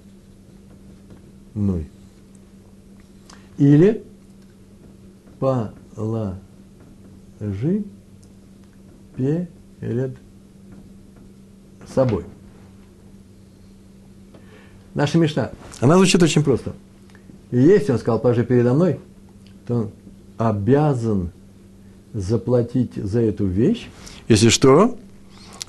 [1.55, 1.91] мной.
[3.59, 4.05] Или
[5.41, 5.75] положи
[9.17, 10.17] перед
[11.87, 12.25] собой.
[14.95, 15.53] Наша мечта.
[15.81, 16.75] Она звучит очень просто.
[17.51, 19.01] И если он сказал, положи передо мной,
[19.67, 19.91] то он
[20.39, 21.31] обязан
[22.13, 23.89] заплатить за эту вещь,
[24.29, 24.99] если что,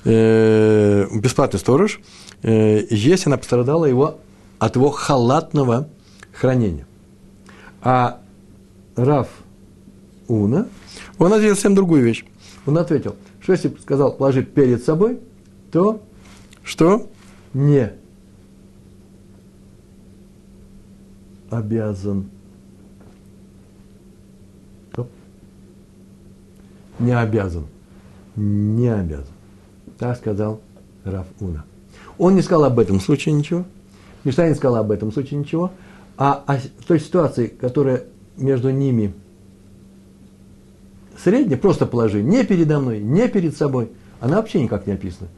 [0.04, 2.00] э, бесплатный сторож,
[2.42, 4.18] э, если она пострадала его,
[4.58, 5.88] от его халатного
[6.32, 6.86] хранения.
[7.82, 8.20] А
[8.96, 9.28] Раф
[10.28, 10.68] Уна,
[11.18, 12.24] он ответил совсем другую вещь.
[12.66, 15.20] Он ответил, что если сказал, положи перед собой,
[15.70, 16.02] то
[16.62, 17.10] что?
[17.52, 17.92] Не
[21.50, 22.30] обязан.
[26.98, 27.66] Не обязан.
[28.34, 29.34] Не обязан.
[29.98, 30.62] Так сказал
[31.04, 31.66] Раф Уна.
[32.16, 33.66] Он не сказал об этом случае ничего.
[34.24, 35.70] Мишна не сказал об этом случае ничего.
[36.16, 38.04] А о той ситуации, которая
[38.38, 39.12] между ними
[41.24, 43.88] средняя, просто положи, не передо мной, не перед собой,
[44.20, 45.30] она вообще никак не описана.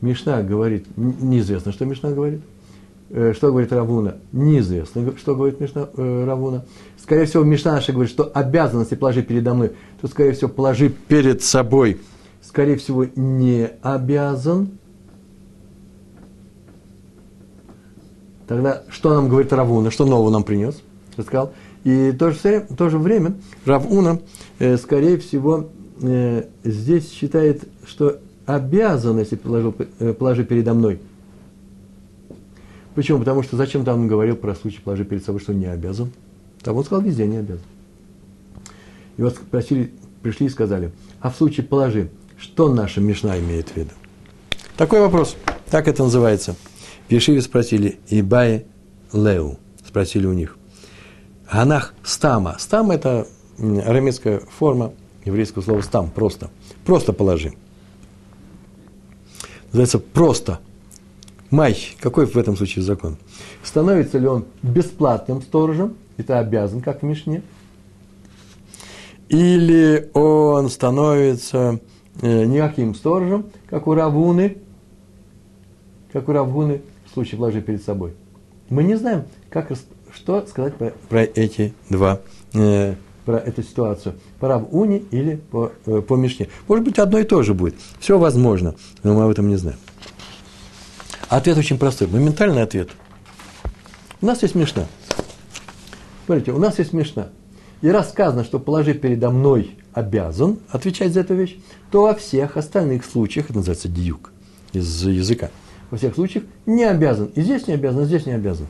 [0.00, 2.40] Мишна говорит, неизвестно, что Мишна говорит.
[3.10, 4.16] Э, что говорит Равуна?
[4.32, 6.64] Неизвестно, что говорит Мишна, э, Равуна.
[7.00, 11.42] Скорее всего, Мишна наша говорит, что обязанности положи передо мной, то, скорее всего, положи перед
[11.42, 12.00] собой.
[12.42, 14.70] Скорее всего, не обязан.
[18.46, 19.90] Тогда что нам говорит Равуна?
[19.90, 20.80] Что нового нам принес?
[21.16, 21.52] Рассказал.
[21.88, 24.20] И в то же, в то же время Равуна,
[24.58, 25.70] э, скорее всего,
[26.02, 31.00] э, здесь считает, что обязан, если положил, э, положи передо мной–
[32.98, 33.20] Почему?
[33.20, 36.10] Потому что зачем там он говорил про случай положи перед собой, что не обязан?
[36.62, 37.62] Там он сказал, везде не обязан.
[39.16, 43.76] И вот спросили, пришли и сказали, а в случае положи, что наша Мишна имеет в
[43.76, 43.90] виду?
[44.76, 45.36] Такой вопрос,
[45.70, 46.56] так это называется.
[47.08, 48.66] В Ешиве спросили, Ибае
[49.12, 50.57] Леу, спросили у них.
[51.50, 52.56] Ганах стама.
[52.58, 53.26] Стама– это
[53.58, 54.92] арамейская форма
[55.24, 56.50] еврейского слова стам, просто.
[56.84, 57.52] Просто положи.
[59.66, 60.60] Называется просто
[61.50, 63.16] Май, какой в этом случае закон?
[63.62, 67.42] Становится ли он бесплатным сторожем, это обязан, как в Мишне,
[69.30, 71.80] или он становится
[72.20, 74.58] э, никаким сторожем, как у Равуны,
[76.12, 78.12] как у Равуны в случае вложи перед собой.
[78.68, 79.72] Мы не знаем, как,
[80.18, 82.20] что сказать про, про эти два
[82.52, 84.14] э, про эту ситуацию?
[84.40, 86.48] По Рав Уни или по, э, по Мишне?
[86.66, 87.76] Может быть, одно и то же будет.
[88.00, 89.78] Все возможно, но мы об этом не знаем.
[91.28, 92.90] Ответ очень простой, моментальный ответ.
[94.20, 94.86] У нас есть Мишна.
[96.26, 97.28] Смотрите, у нас есть Мишна.
[97.80, 101.58] И рассказано, что положи передо мной обязан отвечать за эту вещь,
[101.90, 104.32] то во всех остальных случаях, это называется диюк
[104.72, 105.50] из языка,
[105.90, 107.26] во всех случаях не обязан.
[107.36, 108.66] И здесь не обязан, и здесь не обязан.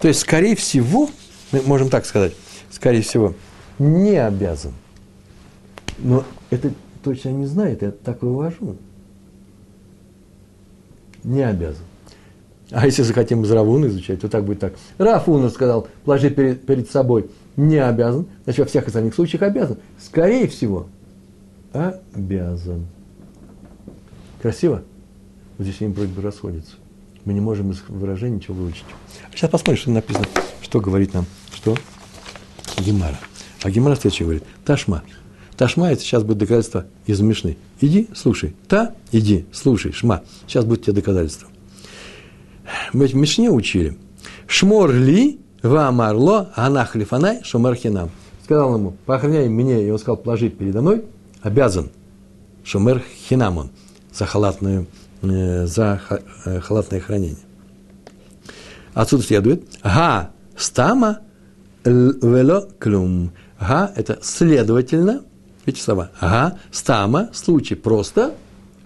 [0.00, 1.08] То есть, скорее всего,
[1.52, 2.32] мы можем так сказать,
[2.70, 3.34] скорее всего,
[3.78, 4.72] не обязан.
[5.98, 8.76] Но это точно не знает, я так вывожу.
[11.24, 11.84] Не обязан.
[12.70, 14.74] А если захотим из Равуна изучать, то так будет так.
[14.98, 19.78] Рафуна сказал, положи перед, перед собой, не обязан, значит, во всех остальных случаях обязан.
[19.98, 20.86] Скорее всего,
[21.72, 22.86] обязан.
[24.42, 24.82] Красиво?
[25.56, 26.76] Вот здесь они вроде бы расходятся.
[27.28, 28.86] Мы не можем из выражений ничего выучить.
[29.34, 30.24] Сейчас посмотрим, что написано,
[30.62, 31.76] что говорит нам, что
[32.78, 33.18] Гемара.
[33.62, 35.02] А Гемара следующее говорит, Ташма.
[35.54, 37.58] Ташма, это сейчас будет доказательство из Мишны.
[37.82, 38.56] Иди, слушай.
[38.66, 40.22] Та, иди, слушай, шма.
[40.46, 41.50] Сейчас будет тебе доказательство.
[42.94, 43.98] Мы в Мишне учили.
[44.46, 48.08] Шмор ли, ваамарло, анах лифанай, шумар хинам.
[48.44, 51.04] Сказал ему, поохраняй меня, и он сказал, положи передо мной,
[51.42, 51.90] обязан.
[52.64, 53.70] Шумер хинам он,
[54.14, 54.86] за халатную
[55.22, 56.00] за
[56.44, 57.36] э, халатное хранение.
[58.94, 61.20] Отсюда следует га стама
[61.84, 63.32] вело клюм.
[63.60, 65.22] Га– это следовательно,
[65.66, 66.10] эти слова.
[66.20, 68.34] Га стама– случай просто,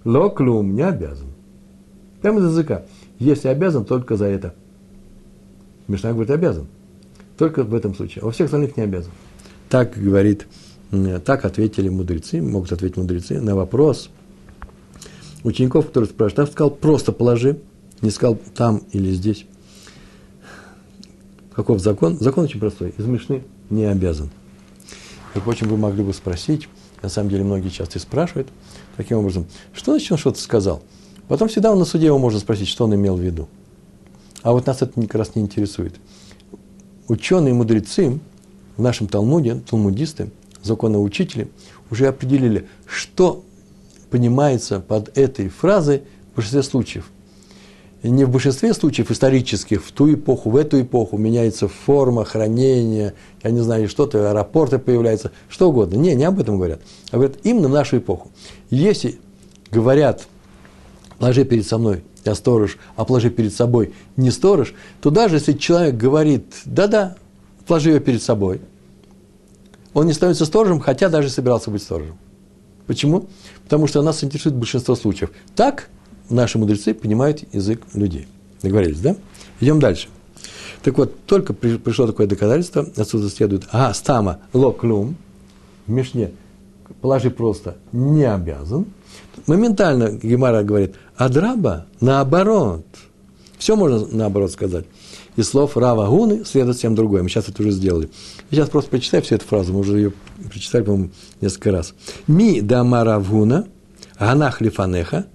[0.04, 1.28] ло клюм– не обязан.
[2.20, 2.82] Прямо из языка.
[3.18, 4.54] Если обязан, только за это.
[5.88, 6.66] Мишна говорит, обязан.
[7.36, 8.22] Только в этом случае.
[8.22, 9.12] А во всех остальных не обязан.
[9.68, 10.46] Так говорит,
[11.24, 14.08] так ответили мудрецы, могут ответить мудрецы на вопрос–
[15.44, 17.58] учеников, которые спрашивают, а сказал, просто положи,
[18.00, 19.46] не сказал там или здесь.
[21.54, 22.18] Каков закон?
[22.18, 22.94] Закон очень простой.
[22.96, 24.30] Из Мишны не обязан.
[25.34, 26.68] Как очень вы могли бы спросить,
[27.02, 28.48] на самом деле многие часто и спрашивают,
[28.96, 30.82] таким образом, что значит он что-то сказал?
[31.28, 33.48] Потом всегда на суде его можно спросить, что он имел в виду.
[34.42, 35.94] А вот нас это как раз не интересует.
[37.08, 38.18] Ученые мудрецы
[38.76, 40.30] в нашем Талмуде, талмудисты,
[40.62, 41.48] законоучители,
[41.90, 43.44] уже определили, что
[44.12, 47.10] понимается под этой фразой в большинстве случаев.
[48.02, 53.50] Не в большинстве случаев исторических, в ту эпоху, в эту эпоху меняется форма хранения, я
[53.50, 55.96] не знаю, что-то, аэропорты появляются, что угодно.
[55.96, 56.80] Не, не об этом говорят.
[57.10, 58.30] А говорят именно в нашу эпоху.
[58.68, 59.18] Если
[59.70, 60.26] говорят,
[61.18, 65.54] положи перед со мной, я сторож, а положи перед собой не сторож, то даже если
[65.54, 67.16] человек говорит, да-да,
[67.66, 68.60] положи ее перед собой,
[69.94, 72.18] он не становится сторожем, хотя даже собирался быть сторожем.
[72.86, 73.28] Почему?
[73.64, 75.30] Потому что нас интересует большинство случаев.
[75.54, 75.88] Так
[76.28, 78.26] наши мудрецы понимают язык людей.
[78.62, 79.16] Договорились, да?
[79.60, 80.08] Идем дальше.
[80.82, 85.16] Так вот, только пришло такое доказательство, отсюда следует, ага, стама локлюм,
[85.86, 86.32] в Мишне,
[87.00, 88.86] положи просто, не обязан.
[89.46, 92.84] Моментально Гемара говорит, адраба наоборот.
[93.58, 94.86] Все можно наоборот сказать
[95.36, 97.22] из слов Рава Гуны следует всем другое.
[97.22, 98.10] Мы сейчас это уже сделали.
[98.50, 100.12] Я сейчас просто прочитаю всю эту фразу, мы уже ее
[100.50, 101.94] прочитали, по-моему, несколько раз.
[102.26, 103.66] Ми дама Равгуна,
[104.18, 105.26] ганах лифанеха,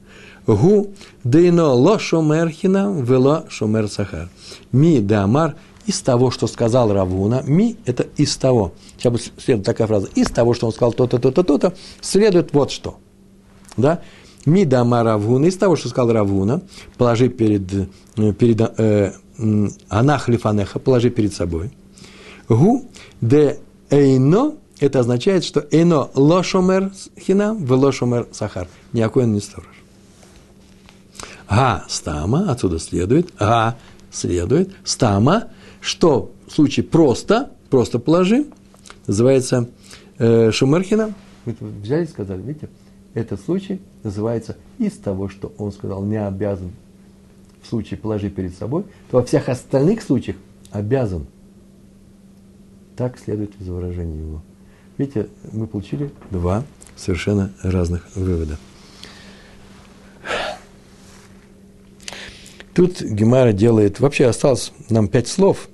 [0.45, 4.29] гу дейно ло шомер хинам, вело шомер сахар.
[4.71, 5.55] Ми дамар
[5.87, 8.73] из того, что сказал Равуна, ми– это из того.
[8.97, 10.07] Сейчас будет следует такая фраза.
[10.15, 12.97] Из того, что он сказал то-то, то-то, то-то, следует вот что.
[13.77, 14.01] Да?
[14.45, 16.61] Ми дама Равуна, из того, что сказал Равуна,
[16.97, 17.73] положи перед,
[18.17, 19.13] э, перед э,
[19.89, 21.71] анах лифанеха, положи перед собой.
[22.49, 22.85] Гу
[23.21, 28.67] де эйно, это означает, что эйно лошомер хинам, в лошомер сахар.
[28.93, 29.67] Никакой он не сторож.
[31.49, 33.77] Га стама, отсюда следует, га
[34.11, 35.49] следует, стама,
[35.81, 38.45] что в случае просто, просто положи,
[39.05, 39.69] называется
[40.17, 41.13] э, шумерхина.
[41.45, 42.69] Вы взяли и сказали, видите,
[43.13, 46.71] этот случай называется из того, что он сказал, не обязан
[47.67, 50.37] случае положи перед собой, то во всех остальных случаях
[50.71, 51.27] обязан.
[52.95, 54.41] Так следует из выражения его.
[54.97, 56.63] Видите, мы получили два
[56.95, 58.57] совершенно разных вывода.
[62.73, 65.67] Тут Гемара делает, вообще осталось нам пять слов.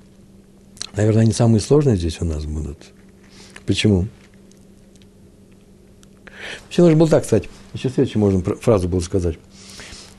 [0.96, 2.78] Наверное, они самые сложные здесь у нас будут.
[3.66, 4.08] Почему?
[6.64, 7.50] Вообще нужно было так сказать.
[7.74, 9.38] Еще следующую можно фразу было сказать.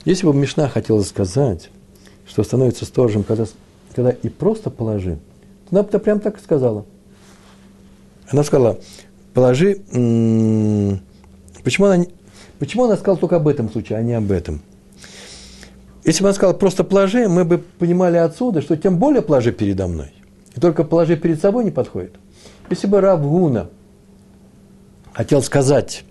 [0.05, 1.71] Если бы Мишна хотела сказать,
[2.27, 3.47] что становится сторожем, когда,
[3.95, 5.19] когда и просто положи,
[5.69, 6.85] то она бы прям так и сказала.
[8.29, 8.79] Она сказала,
[9.33, 9.77] положи,
[11.63, 12.05] почему она,
[12.59, 14.61] почему она сказала только об этом случае, а не об этом?
[16.05, 19.87] Если бы она сказала просто положи, мы бы понимали отсюда, что тем более положи передо
[19.87, 20.13] мной.
[20.55, 22.15] И только положи перед собой не подходит.
[22.69, 23.71] Если бы Рав Гуна
[25.13, 26.05] хотел сказать,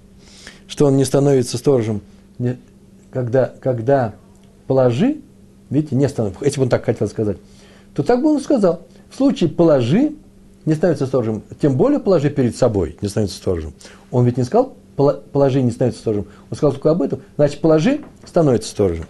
[0.67, 2.01] что он не становится сторожем,
[3.13, 4.15] когда, когда
[4.65, 5.17] положи,
[5.69, 7.37] видите, не становится, если бы он так хотел сказать,
[7.93, 8.81] то так бы он сказал.
[9.11, 10.13] В случае положи,
[10.65, 13.73] не становится сторожем, тем более положи перед собой, не становится сторожем.
[14.09, 16.25] Он ведь не сказал, положи, не становится сторожем.
[16.49, 19.05] Он сказал только об этом, значит, положи, становится сторожем.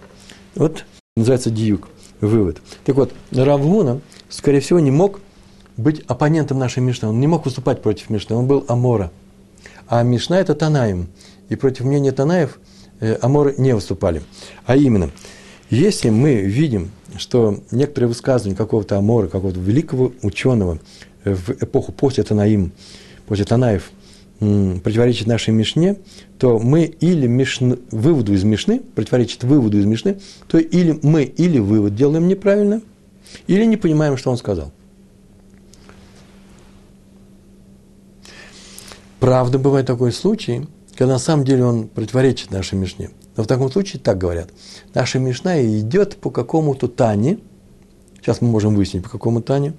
[0.56, 0.84] Вот
[1.16, 1.88] называется диюк,
[2.20, 2.58] вывод.
[2.84, 5.22] Так вот, Равгуна, скорее всего, не мог
[5.78, 7.08] быть оппонентом нашей Мишны.
[7.08, 9.12] Он не мог выступать против Мишны, он был Амора.
[9.88, 11.08] А Мишна– это Танаем.
[11.48, 12.60] И против мнения Танаев
[13.22, 14.22] Аморы не выступали.
[14.66, 15.12] А именно,
[15.70, 20.80] если мы видим, что некоторые высказывания какого-то Амора, какого-то великого ученого
[21.24, 22.72] в эпоху после Танаим,
[23.28, 23.92] после Танаев–
[24.84, 25.98] противоречит нашей Мишне,
[26.38, 31.60] то мы или Мишн, выводу из Мишны, противоречит выводу из Мишны, то или мы или
[31.60, 32.82] вывод делаем неправильно,
[33.48, 34.72] или не понимаем, что он сказал.
[39.20, 43.10] Правда, бывает такой случай, когда на самом деле он противоречит нашей Мишне.
[43.36, 44.50] Но в таком случае так говорят.
[44.94, 47.40] Наша Мишна идет по какому-то Тане,
[48.22, 49.74] сейчас мы можем выяснить, по какому Тане,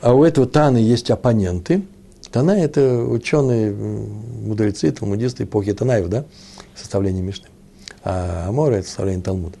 [0.00, 1.82] а у этого Таны есть оппоненты–
[2.30, 6.24] Тана– это ученые, мудрецы, талмудисты эпохи Танаев, да,
[6.74, 7.48] составление Мишны.
[8.04, 9.56] А Амора– это составление Талмуда.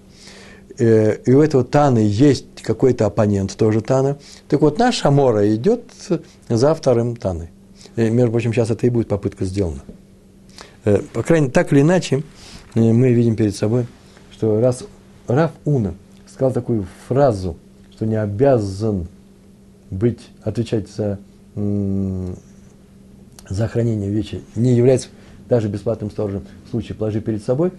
[0.78, 4.18] Э, и у этого Таны есть какой-то оппонент тоже Тана.
[4.48, 5.84] Так вот, наш Амора идет
[6.48, 7.50] за вторым Таной.
[7.96, 9.80] И, между прочим, сейчас это и будет попытка сделана.
[10.84, 12.22] Э, по крайней мере, так или иначе,
[12.74, 13.86] э, мы видим перед собой,
[14.32, 14.84] что раз
[15.26, 15.94] Раф Уна
[16.26, 17.56] сказал такую фразу,
[17.92, 19.08] что не обязан
[19.90, 21.18] быть, отвечать за
[23.48, 25.08] за хранение вещи не является
[25.48, 26.44] даже бесплатным сторожем.
[26.66, 27.72] В случае положи перед собой,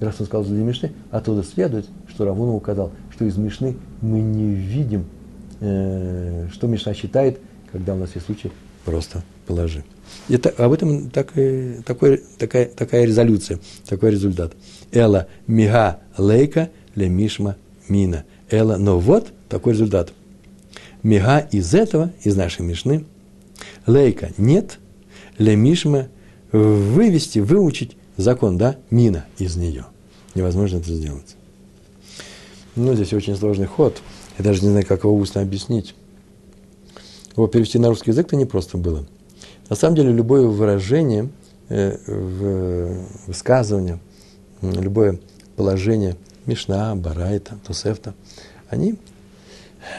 [0.00, 4.20] и раз он сказал для Мишны, оттуда следует, что Равуна указал, что из Мишны мы
[4.20, 5.06] не видим,
[5.60, 7.38] э, что Мишна считает,
[7.70, 8.50] когда у нас есть случай
[8.84, 9.84] просто положи.
[10.28, 11.32] Это, об этом так,
[11.84, 14.52] такой, такая, такая резолюция, такой результат.
[14.92, 17.56] Эла мига лейка ле мишма
[17.88, 18.24] мина.
[18.50, 20.12] Эла, но вот такой результат.
[21.02, 23.04] Мига из этого, из нашей Мишны,
[23.86, 24.78] лейка нет–
[25.38, 26.08] лемишма
[26.52, 29.86] вывести, выучить закон, да, мина из нее.
[30.34, 31.36] Невозможно это сделать.
[32.76, 34.00] Ну, здесь очень сложный ход.
[34.38, 35.94] Я даже не знаю, как его устно объяснить.
[37.36, 39.04] Его перевести на русский язык-то не просто было.
[39.68, 41.30] На самом деле, любое выражение,
[41.68, 43.98] э, высказывание,
[44.62, 45.18] любое
[45.56, 46.16] положение
[46.46, 48.14] Мишна, Барайта, Тусефта,
[48.68, 48.96] они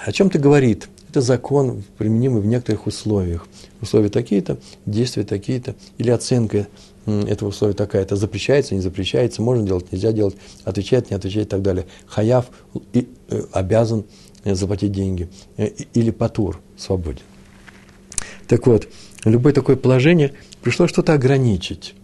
[0.06, 0.89] о чем-то говорит.
[1.10, 3.48] Это закон, применимый в некоторых условиях
[3.82, 6.67] условия такие-то, действия такие-то, или оценка
[7.06, 11.62] этого условия такая-то, запрещается, не запрещается, можно делать, нельзя делать, отвечает, не отвечает и так
[11.62, 11.86] далее.
[12.08, 12.48] Хаяв
[12.93, 14.06] и, э, обязан
[14.43, 17.21] э, заплатить деньги, э, или патур свободен.
[18.47, 18.88] Так вот,
[19.23, 21.95] любое такое положение пришло что-то ограничить.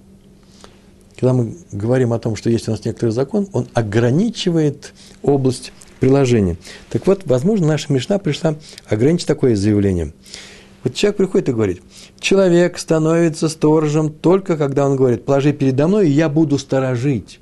[1.20, 6.58] Когда мы говорим о том, что есть у нас некоторый закон, он ограничивает область приложения.
[6.90, 8.56] Так вот, возможно, наша Мишна пришла
[8.88, 10.14] ограничить такое заявление–
[10.84, 11.82] вот человек приходит и говорит,
[12.20, 17.40] человек становится сторожем только когда он говорит, положи передо мной, и я буду сторожить.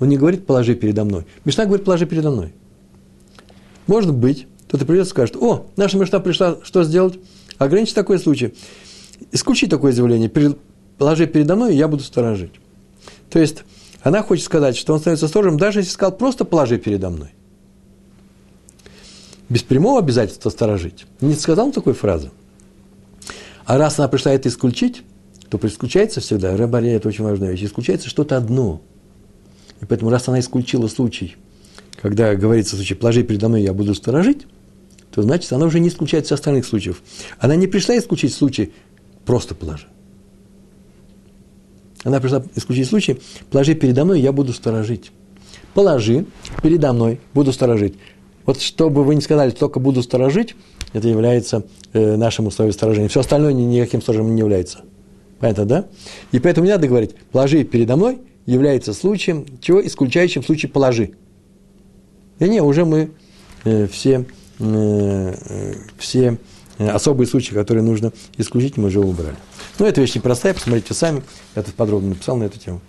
[0.00, 1.26] Он не говорит, положи передо мной.
[1.44, 2.54] Мишна говорит, положи передо мной.
[3.86, 7.18] Может быть, кто-то придет и скажет, о, наша Мишна пришла, что сделать?
[7.56, 8.54] Ограничить такой случай.
[9.32, 10.30] Исключи такое заявление,
[10.98, 12.52] положи передо мной, и я буду сторожить.
[13.30, 13.64] То есть,
[14.02, 17.30] она хочет сказать, что он становится сторожем, даже если сказал, просто положи передо мной.
[19.48, 21.06] Без прямого обязательства сторожить.
[21.22, 22.30] Не сказал такой фразы.
[23.64, 25.02] А раз она пришла это исключить,
[25.48, 28.82] то исключается всегда, рыбаре это очень важная вещь, исключается что-то одно.
[29.80, 31.36] И поэтому, раз она исключила случай,
[32.00, 34.46] когда говорится в случае «положи передо мной, я буду сторожить»,
[35.18, 37.02] то значит, она уже не исключает всех остальных случаев.
[37.40, 38.72] Она не пришла исключить случай
[39.24, 39.88] «просто положи».
[42.04, 45.10] Она пришла исключить случай «положи передо мной, я буду сторожить».
[45.74, 46.24] Положи
[46.62, 47.94] передо мной, буду сторожить.
[48.46, 50.54] Вот чтобы вы не сказали, только буду сторожить,
[50.92, 53.08] это является э, нашим условием сторожения.
[53.08, 54.82] Все остальное никаким сторожем не является.
[55.40, 55.86] Понятно, да?
[56.30, 61.10] И поэтому не надо говорить, положи передо мной является случаем, чего исключающим случай положи.
[62.38, 63.10] И не, уже мы
[63.64, 64.24] э, все,
[64.58, 66.38] все
[66.78, 69.36] особые случаи, которые нужно исключить, мы уже убрали.
[69.78, 71.22] Но ну, эта вещь непростая, посмотрите сами,
[71.56, 72.80] я тут подробно написал на эту тему.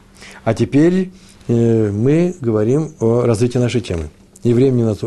[0.44, 1.12] А теперь
[1.48, 4.10] э, мы говорим о развитии нашей темы.
[4.44, 5.00] И времени у нас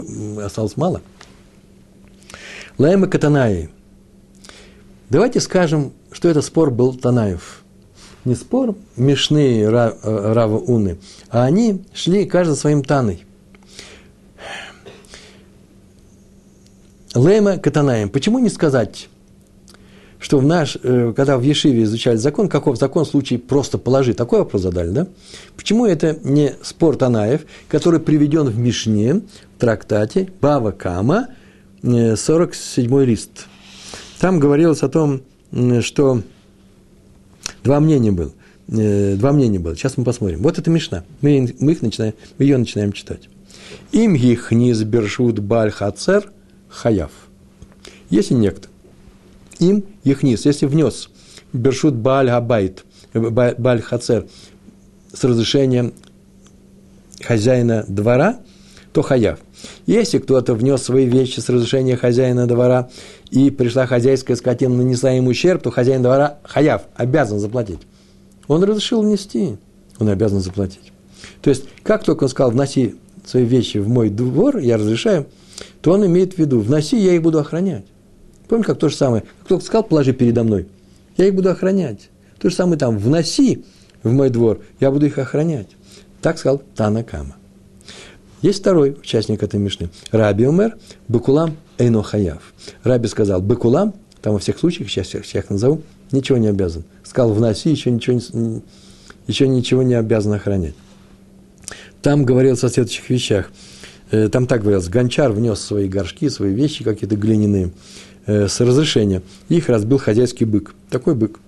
[0.45, 1.01] осталось мало–
[2.79, 3.69] Лайма Катанаи.
[5.11, 7.63] Давайте скажем, что это спор был Танаев.
[8.25, 10.99] Не спор Мишны Рава Уны,
[11.29, 13.25] а они шли каждый своим Таной.
[17.15, 18.09] Лейма Катанаем.
[18.09, 19.09] Почему не сказать,
[20.19, 24.15] что в наш, э, когда в Ешиве изучали закон, каков закон в случае просто положи,
[24.15, 25.07] такой вопрос задали, да?
[25.57, 29.23] Почему это не спор Танаев, который приведен в Мишне, в
[29.59, 31.29] трактате Бава Кама,
[31.83, 33.47] 47 э, лист.
[34.21, 35.23] Там говорилось о том,
[35.81, 36.23] что
[37.65, 38.33] два мнения было.
[38.69, 39.75] Э, два мнения было.
[39.77, 40.43] Сейчас мы посмотрим.
[40.43, 41.05] Вот это Мишна.
[41.21, 43.29] Мы, мы, их начинаем, мы ее начинаем читать.
[43.91, 44.53] Им их
[45.41, 46.31] баль хацер
[46.73, 47.11] хаяв.
[48.11, 48.69] Если некто
[49.59, 51.09] им ихнис, если внес
[51.53, 54.27] бершут баль габайт, баль хацер
[55.13, 55.93] с разрешением
[57.21, 58.41] хозяина двора,
[58.93, 59.39] то хаяв.
[59.87, 62.91] Если кто-то внес свои вещи с разрешения хозяина двора,
[63.31, 67.81] и пришла хозяйская скотина, нанесла ему ущерб, то хозяин двора хаяв, обязан заплатить.
[68.49, 69.57] Он разрешил внести,
[69.99, 70.93] он обязан заплатить.
[71.41, 75.27] То есть, как только он сказал, вноси свои вещи в мой двор, я разрешаю,
[75.83, 77.85] то он имеет в виду, вноси, я их буду охранять.
[78.49, 79.25] Помните, как то же самое?
[79.45, 80.67] Кто сказал, положи передо мной,
[81.17, 82.09] я их буду охранять.
[82.39, 83.65] То же самое там, вноси
[84.03, 85.69] в мой двор, я буду их охранять.
[86.23, 87.37] Так сказал Танакама.
[88.43, 89.91] Есть второй участник этой мишны.
[90.11, 90.77] Раби Умер,
[91.09, 92.53] Бекулам Эйнохаяв.
[92.83, 96.85] Раби сказал, Бекулам, там во всех случаях, сейчас всех, всех назову, ничего не обязан.
[97.05, 98.63] Сказал, вноси, еще ничего, не,
[99.27, 100.75] еще ничего не обязан охранять.
[102.03, 103.51] Там говорилось о следующих вещах.
[104.13, 107.73] Э, там так говорилось, гончар внес свои горшки, свои вещи какие-то глиняные
[108.27, 109.23] э, с разрешения.
[109.49, 110.75] Их разбил хозяйский бык.
[110.91, 111.41] Такой бык.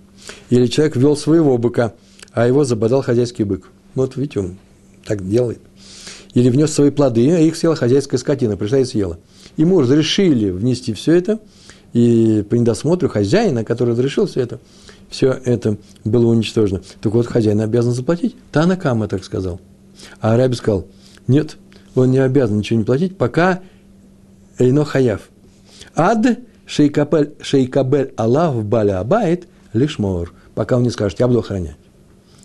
[0.49, 1.93] Или человек вел своего быка,
[2.33, 3.69] а его забодал хозяйский бык.
[3.95, 4.57] Вот видите, он
[5.05, 5.61] так делает.
[6.33, 9.19] Или внес свои плоды, а их съела хозяйская скотина, пришла и съела.
[9.59, 11.41] Ему разрешили внести все это,
[11.93, 14.59] и по недосмотру хозяина, который разрешил все это,
[15.11, 16.81] все это было уничтожено.
[17.03, 18.35] Так вот, хозяин обязан заплатить.
[18.51, 19.61] Танакама так сказал.
[20.21, 20.87] А Араби сказал,
[21.29, 21.57] нет,
[21.95, 23.61] он не обязан ничего не платить, пока
[24.59, 25.22] Эйно Хаяв.
[25.95, 31.76] Ад шейкабель, шейкабель Аллах баля абайт лишмор, пока он не скажет, я буду охранять.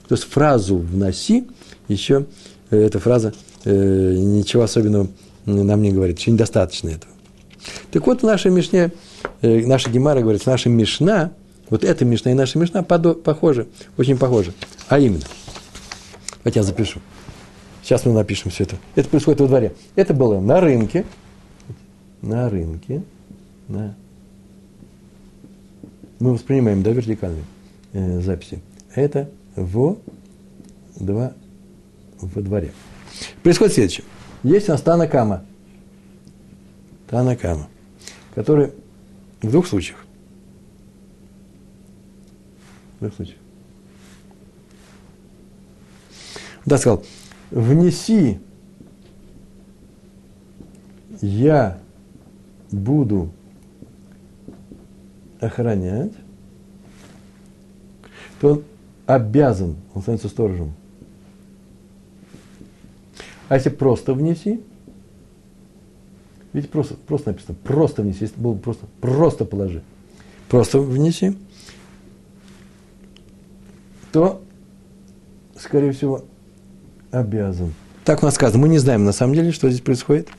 [0.07, 1.47] То есть фразу «вноси»
[1.87, 2.25] еще,
[2.71, 3.33] э, эта фраза
[3.63, 5.07] э, ничего особенного
[5.45, 7.13] нам не говорит, еще недостаточно этого.
[7.91, 8.91] Так вот, в нашей Мишне,
[9.41, 11.31] э, наша Гемара говорит, наша Мишна,
[11.69, 14.53] вот эта Мишна и наша Мишна подо, похожи, очень похожи.
[14.87, 15.23] А именно,
[16.43, 16.99] давайте я запишу.
[17.83, 18.77] Сейчас мы напишем все это.
[18.95, 19.73] Это происходит во дворе.
[19.95, 21.05] Это было на рынке,
[22.21, 23.03] на рынке,
[23.67, 23.95] на
[26.19, 27.43] мы воспринимаем, да, вертикальные
[27.93, 28.59] э, записи.
[28.93, 29.97] Это во,
[30.97, 31.33] два,
[32.19, 32.73] во дворе.
[33.41, 34.05] Происходит следующее.
[34.43, 35.45] Есть у нас Танакама.
[37.07, 37.69] Танакама.
[38.35, 38.71] Который
[39.41, 40.05] в двух случаях.
[42.99, 43.37] В двух случаях.
[46.65, 47.03] Да, сказал,
[47.51, 48.39] внеси,
[51.21, 51.79] я
[52.71, 53.31] буду
[55.39, 56.13] охранять,
[58.39, 58.63] то он
[59.05, 60.73] обязан, он становится сторожем.
[63.47, 64.61] А если просто внеси,
[66.53, 69.83] ведь просто, просто написано, просто внеси, если было просто, просто положи,
[70.47, 71.37] просто внеси,
[74.11, 74.41] то,
[75.55, 76.23] скорее всего,
[77.11, 77.73] обязан.
[78.05, 80.29] Так у нас сказано, мы не знаем на самом деле, что здесь происходит.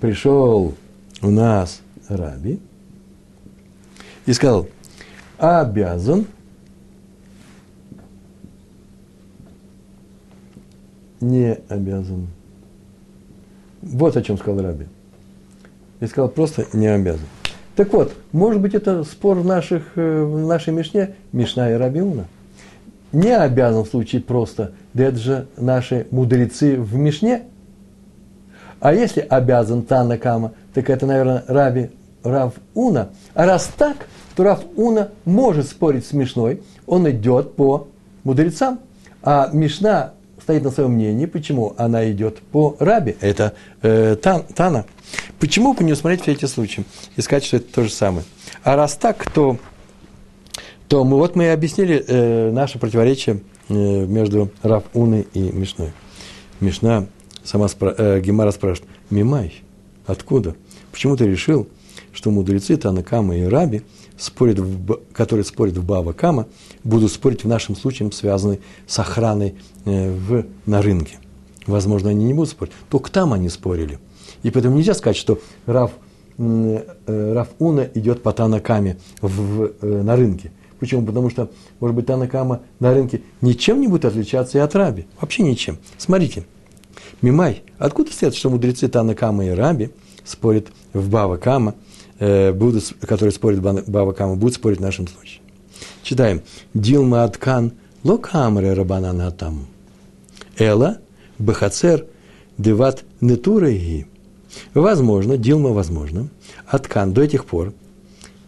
[0.00, 0.74] Пришел
[1.22, 2.60] у нас Раби,
[4.26, 4.68] и сказал,
[5.38, 6.26] обязан
[11.20, 12.28] не обязан.
[13.82, 14.86] Вот о чем сказал Раби.
[16.00, 17.26] И сказал, просто не обязан.
[17.74, 22.26] Так вот, может быть, это спор в, наших, э, в нашей Мишне, Мишна и Рабиуна.
[23.12, 27.42] Не обязан случае просто, да это же наши мудрецы в Мишне.
[28.80, 31.90] А если обязан Танакама, так это, наверное, Раби
[32.22, 33.08] Рав Уна.
[33.34, 33.96] А раз так,
[34.36, 37.88] то Рав Уна может спорить с Мишной, он идет по
[38.24, 38.80] мудрецам.
[39.22, 44.86] А Мишна стоит на своем мнении, почему она идет по Раби, это э, тан, Тана.
[45.38, 46.84] Почему бы не усмотреть все эти случаи
[47.16, 48.24] и сказать, что это то же самое?
[48.62, 49.56] А раз так, то,
[50.88, 55.92] то мы, вот мы и объяснили э, наше противоречие э, между Рав Уной и Мишной.
[56.60, 57.06] Мишна,
[57.44, 59.52] сама спра- э, Гемара спрашивает, Мимай,
[60.06, 60.56] откуда?
[60.90, 61.68] Почему ты решил,
[62.12, 63.82] что мудрецы Танакама и Раби,
[64.16, 66.46] спорят в, которые спорят в Бава Кама,
[66.84, 71.18] будут спорить в нашем случае, связанные с охраной э, в, на рынке.
[71.66, 72.72] Возможно, они не будут спорить.
[72.88, 73.98] Только там они спорили.
[74.42, 75.92] И поэтому нельзя сказать, что Рав,
[76.38, 80.50] э, Рав Уна идет по Танакаме в, в, э, на рынке.
[80.78, 81.04] Почему?
[81.04, 81.50] Потому что,
[81.80, 85.06] может быть, Танакама на рынке ничем не будет отличаться и от Раби.
[85.20, 85.78] Вообще ничем.
[85.96, 86.44] Смотрите.
[87.22, 89.90] Мимай, откуда следует, что мудрецы Танакама и Раби
[90.24, 91.74] спорят в Бава Кама–
[92.18, 95.40] э, будут, которые спорят Бава Кама, будут спорить в нашем случае.
[96.02, 96.42] Читаем.
[96.74, 97.72] Дилма Аткан
[98.04, 99.66] локамре рабанан атам.
[100.56, 100.98] Эла
[101.38, 102.06] бахацер
[102.56, 104.06] деват нетуреги.
[104.74, 106.28] Возможно, Дилма возможно,
[106.66, 107.74] Аткан до этих пор,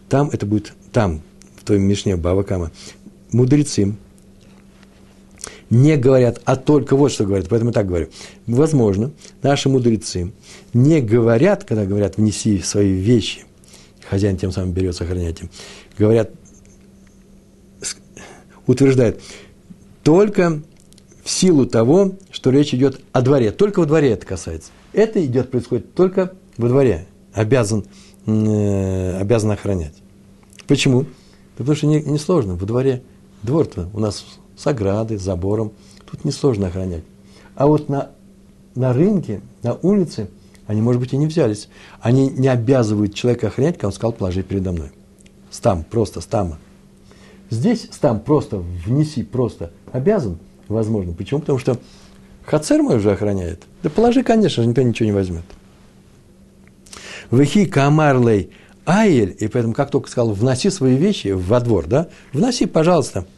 [0.09, 1.21] там это будет, там,
[1.61, 2.71] в той Мишне Бава Кама,
[3.31, 3.95] мудрецы
[5.69, 8.09] не говорят, а только вот что говорят, поэтому так говорю.
[8.47, 9.11] Возможно,
[9.43, 10.33] наши мудрецы
[10.73, 13.45] не говорят, когда говорят «внеси свои вещи»,
[14.09, 15.49] хозяин тем самым берет им,
[15.97, 16.31] говорят,
[18.65, 19.21] утверждают,
[20.03, 20.61] только
[21.23, 23.51] в силу того, что речь идет о дворе.
[23.51, 24.71] Только во дворе это касается.
[24.91, 27.05] Это идет, происходит только во дворе.
[27.33, 27.85] Обязан,
[28.25, 29.93] э, обязан охранять.
[30.67, 31.05] Почему?
[31.61, 32.55] Потому что не, не сложно.
[32.55, 33.03] Во дворе
[33.43, 35.71] двор-то у нас с оградой, с забором.
[36.09, 37.03] Тут несложно охранять.
[37.55, 38.09] А вот на,
[38.75, 40.29] на рынке, на улице,
[40.67, 41.69] они, может быть, и не взялись.
[41.99, 44.91] Они не обязывают человека охранять, когда он сказал, положи передо мной.
[45.49, 46.57] Стам, просто стама.
[47.49, 50.37] Здесь стам просто внеси, просто обязан,
[50.69, 51.13] возможно.
[51.13, 51.41] Почему?
[51.41, 51.77] Потому что
[52.45, 53.63] Хацер мой уже охраняет.
[53.83, 55.43] Да положи, конечно же, никто ничего не возьмет.
[57.29, 58.51] Вехи камарлей
[58.91, 63.25] айль, и поэтому, как только сказал, вноси свои вещи во двор, да, вноси, пожалуйста–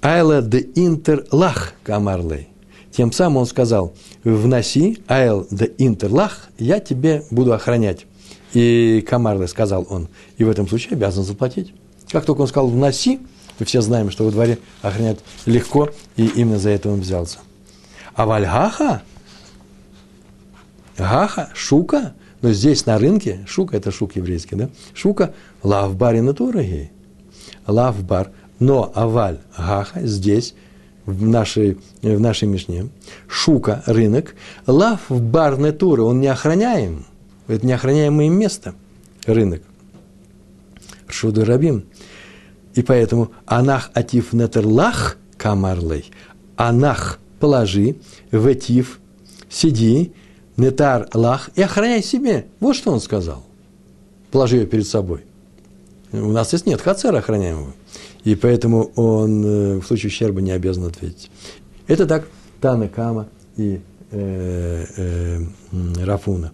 [0.00, 2.48] Айла де интерлах камарлей.
[2.90, 3.94] Тем самым он сказал,
[4.24, 8.06] вноси, айл де интерлах, я тебе буду охранять.
[8.52, 11.72] И Камарле сказал он, и в этом случае обязан заплатить.
[12.10, 13.20] Как только он сказал вноси,
[13.58, 17.38] мы все знаем, что во дворе охранять легко, и именно за это он взялся.
[18.14, 19.02] А вальгаха,
[20.98, 24.70] гаха, шука, но здесь на рынке, шука, это шук еврейский, да?
[24.94, 26.90] Шука, лавбари натурагей.
[27.66, 30.54] Лавбар, но аваль гаха здесь,
[31.06, 32.88] в нашей, в нашей Мишне,
[33.28, 34.34] шука, рынок,
[34.66, 37.06] лав в бар нетуры, он не охраняем.
[37.46, 38.74] Это неохраняемое место,
[39.26, 39.62] рынок.
[41.08, 41.84] Шуды рабим.
[42.74, 46.10] И поэтому анах атив нетерлах камарлей,
[46.56, 47.96] анах положи,
[48.30, 49.00] ветив,
[49.48, 50.12] сиди,
[50.60, 52.46] нетар лах и охраняй себе.
[52.60, 53.42] Вот что он сказал.
[54.30, 55.24] Положи ее перед собой.
[56.12, 57.72] У нас здесь нет хацера охраняемого
[58.24, 61.30] и поэтому он э, в случае ущерба не обязан ответить.
[61.86, 62.26] Это так
[62.60, 63.80] Тана Кама и
[64.10, 66.52] э, э, Рафуна.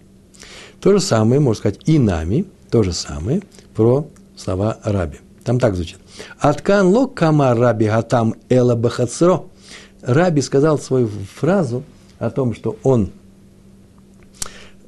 [0.79, 3.41] То же самое, можно сказать, и нами, то же самое
[3.75, 5.17] про слова Раби.
[5.43, 5.97] Там так звучит.
[6.39, 9.45] Аткан лок кама раби гатам эла бахацро.
[10.01, 11.83] Раби сказал свою фразу
[12.19, 13.11] о том, что он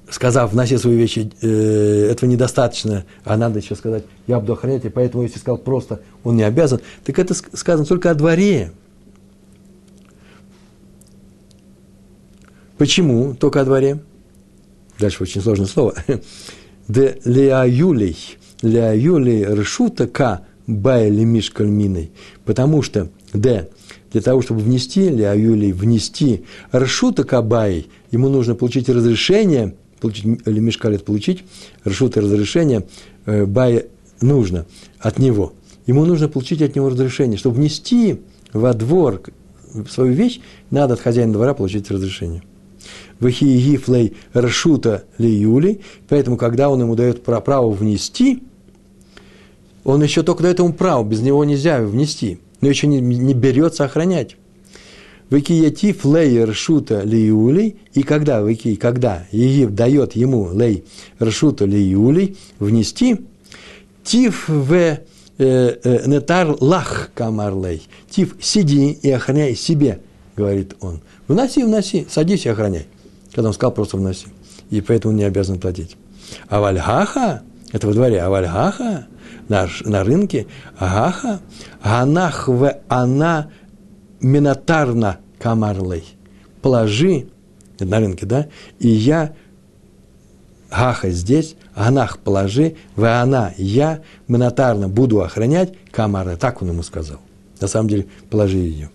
[0.10, 4.90] сказав, вноси свои вещи, э, этого недостаточно, а надо еще сказать, я буду охранять, и
[4.90, 8.72] поэтому, если сказал просто, он не обязан, так это сказано только о дворе.
[12.78, 14.00] Почему только о дворе?
[15.00, 15.96] Дальше очень сложное слово.
[16.88, 18.18] Де леаюлей,
[18.62, 22.12] леаюлей решута ка байли мишкальминой.
[22.46, 23.70] Потому что, де,
[24.12, 31.06] для того, чтобы внести, леаюлей, внести решута кабай, ему нужно получить разрешение– получить, или мешкалит
[31.06, 31.44] получить,
[31.86, 32.88] решут и разрешение,
[33.26, 33.86] э, бай
[34.22, 34.66] нужно
[35.00, 35.54] от него.
[35.86, 37.38] Ему нужно получить от него разрешение.
[37.38, 38.22] Чтобы внести
[38.54, 39.22] во двор
[39.90, 40.40] свою вещь,
[40.72, 42.44] надо от хозяина двора получить разрешение.
[43.20, 48.44] Вахииги флей рашута ли юли, поэтому, когда он ему дает право внести,
[49.84, 53.86] он еще только дает ему право, без него нельзя внести, но еще не, не берется
[53.86, 54.36] охранять.
[55.30, 60.86] Выкиятив лей ршута лиулей, и когда, выки, когда Египт дает ему лей
[61.22, 63.20] ршута лиулей внести,
[64.04, 65.00] тиф в э,
[65.38, 67.88] э, нетар лах камарлей.
[68.10, 70.00] Тиф, сиди и охраняй себе,
[70.36, 71.02] говорит он.
[71.28, 72.88] Вноси, вноси, садись и охраняй.
[73.32, 74.26] Когда он сказал, просто вноси.
[74.72, 75.96] И поэтому не обязан платить.
[76.48, 79.08] А вальгаха, это во дворе, а вальгаха,
[79.48, 81.40] на, на рынке, агаха,
[81.84, 83.50] ганах в она
[84.22, 86.06] минотарна камарлей.
[86.62, 87.28] Положи,
[87.80, 88.48] на рынке, да,
[88.80, 89.34] и я,
[90.70, 96.36] гаха здесь, ганах положи, в она, я монотарно буду охранять камары.
[96.38, 97.20] Так он ему сказал.
[97.62, 98.90] На самом деле, положи ее.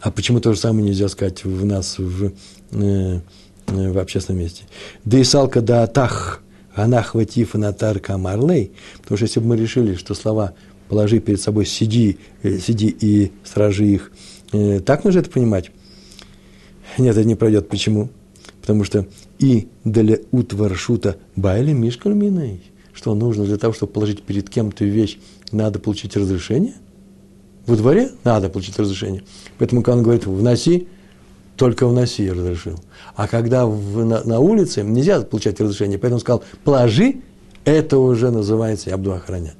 [0.00, 2.32] А почему то же самое нельзя сказать в нас в,
[2.72, 3.20] э,
[3.66, 4.64] в общественном месте?
[5.04, 6.42] Да и салка да атах,
[6.74, 8.72] анах ватиф натар камарлей.
[9.00, 10.52] Потому что если бы мы решили, что слова
[10.88, 14.12] положи перед собой, сиди, э, сиди и сражи их.
[14.52, 15.70] Э, так нужно это понимать?
[16.98, 17.68] Нет, это не пройдет.
[17.68, 18.10] Почему?
[18.60, 19.06] Потому что
[19.38, 22.62] и для утваршута байли мишкальминой.
[22.92, 25.18] Что нужно для того, чтобы положить перед кем-то вещь,
[25.50, 26.74] надо получить разрешение?
[27.66, 29.24] Во дворе надо получить разрешение.
[29.58, 30.86] Поэтому, когда он говорит, вноси, то
[31.56, 32.78] только в носи разрешил.
[33.14, 37.16] А когда в, на, на улице нельзя получать разрешение, поэтому сказал, положи,
[37.64, 39.56] это уже называется «я буду охранять».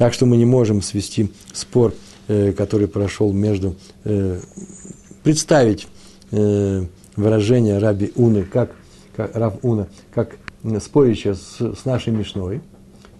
[0.00, 1.92] Так что мы не можем свести спор,
[2.26, 3.76] э, который прошел между...
[4.04, 4.40] Э,
[5.22, 5.88] представить
[6.30, 6.86] э,
[7.16, 8.70] выражение Раби Уны, как,
[9.14, 10.38] как Рав Уна, как
[10.82, 12.62] спорящее с, с нашей Мишной,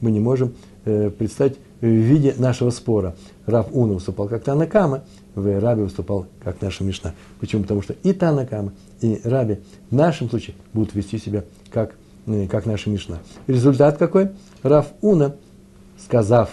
[0.01, 0.55] мы не можем
[0.85, 3.14] представить в виде нашего спора.
[3.45, 5.05] Рав Уна выступал как Танакама,
[5.35, 7.12] в Раби выступал как наша Мишна.
[7.41, 7.61] Почему?
[7.61, 8.72] Потому что и Танакама,
[9.03, 9.59] и Раби
[9.91, 11.95] в нашем случае будут вести себя как,
[12.51, 13.18] как наша Мишна.
[13.49, 14.31] Результат какой?
[14.62, 15.37] Рав Уна,
[16.03, 16.49] сказав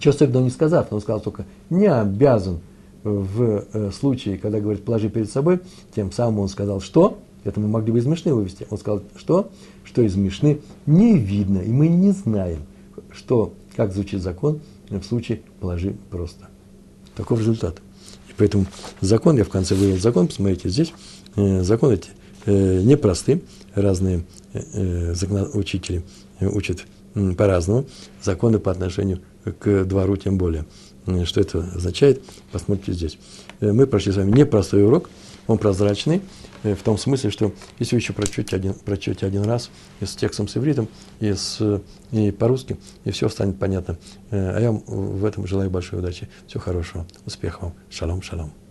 [0.00, 2.60] что особенного не сказав, он сказал только, не обязан
[3.02, 5.60] в э, случае, когда говорит, положи перед собой,
[5.94, 9.50] тем самым он сказал, что, это мы могли бы из Мишны вывести, он сказал, что,
[9.84, 12.60] что из Мишны не видно, и мы не знаем,
[13.12, 16.48] что, как звучит закон в случае положи просто.
[17.14, 17.80] Такой результат.
[18.28, 18.66] И поэтому
[19.00, 20.92] закон, я в конце вывел закон, посмотрите, здесь
[21.36, 22.10] э, законы эти
[22.46, 23.42] э, непросты,
[23.74, 26.84] разные э, э, учат
[27.36, 27.86] по-разному,
[28.22, 29.20] законы по отношению
[29.52, 30.64] к двору тем более.
[31.24, 33.18] Что это означает, посмотрите здесь.
[33.60, 35.08] Э, мы прошли с вами непростой урок,
[35.46, 36.20] он прозрачный,
[36.64, 39.70] э, в том смысле, что если вы еще прочтете один, прочтете один раз
[40.00, 40.88] и с текстом с ивритом,
[41.20, 41.80] и, с,
[42.10, 43.98] и по-русски, и все станет понятно.
[44.30, 46.28] Э, а я вам в этом желаю большой удачи.
[46.48, 47.06] Всего хорошего.
[47.24, 47.74] Успехов вам.
[47.88, 48.65] Шалом, шалом.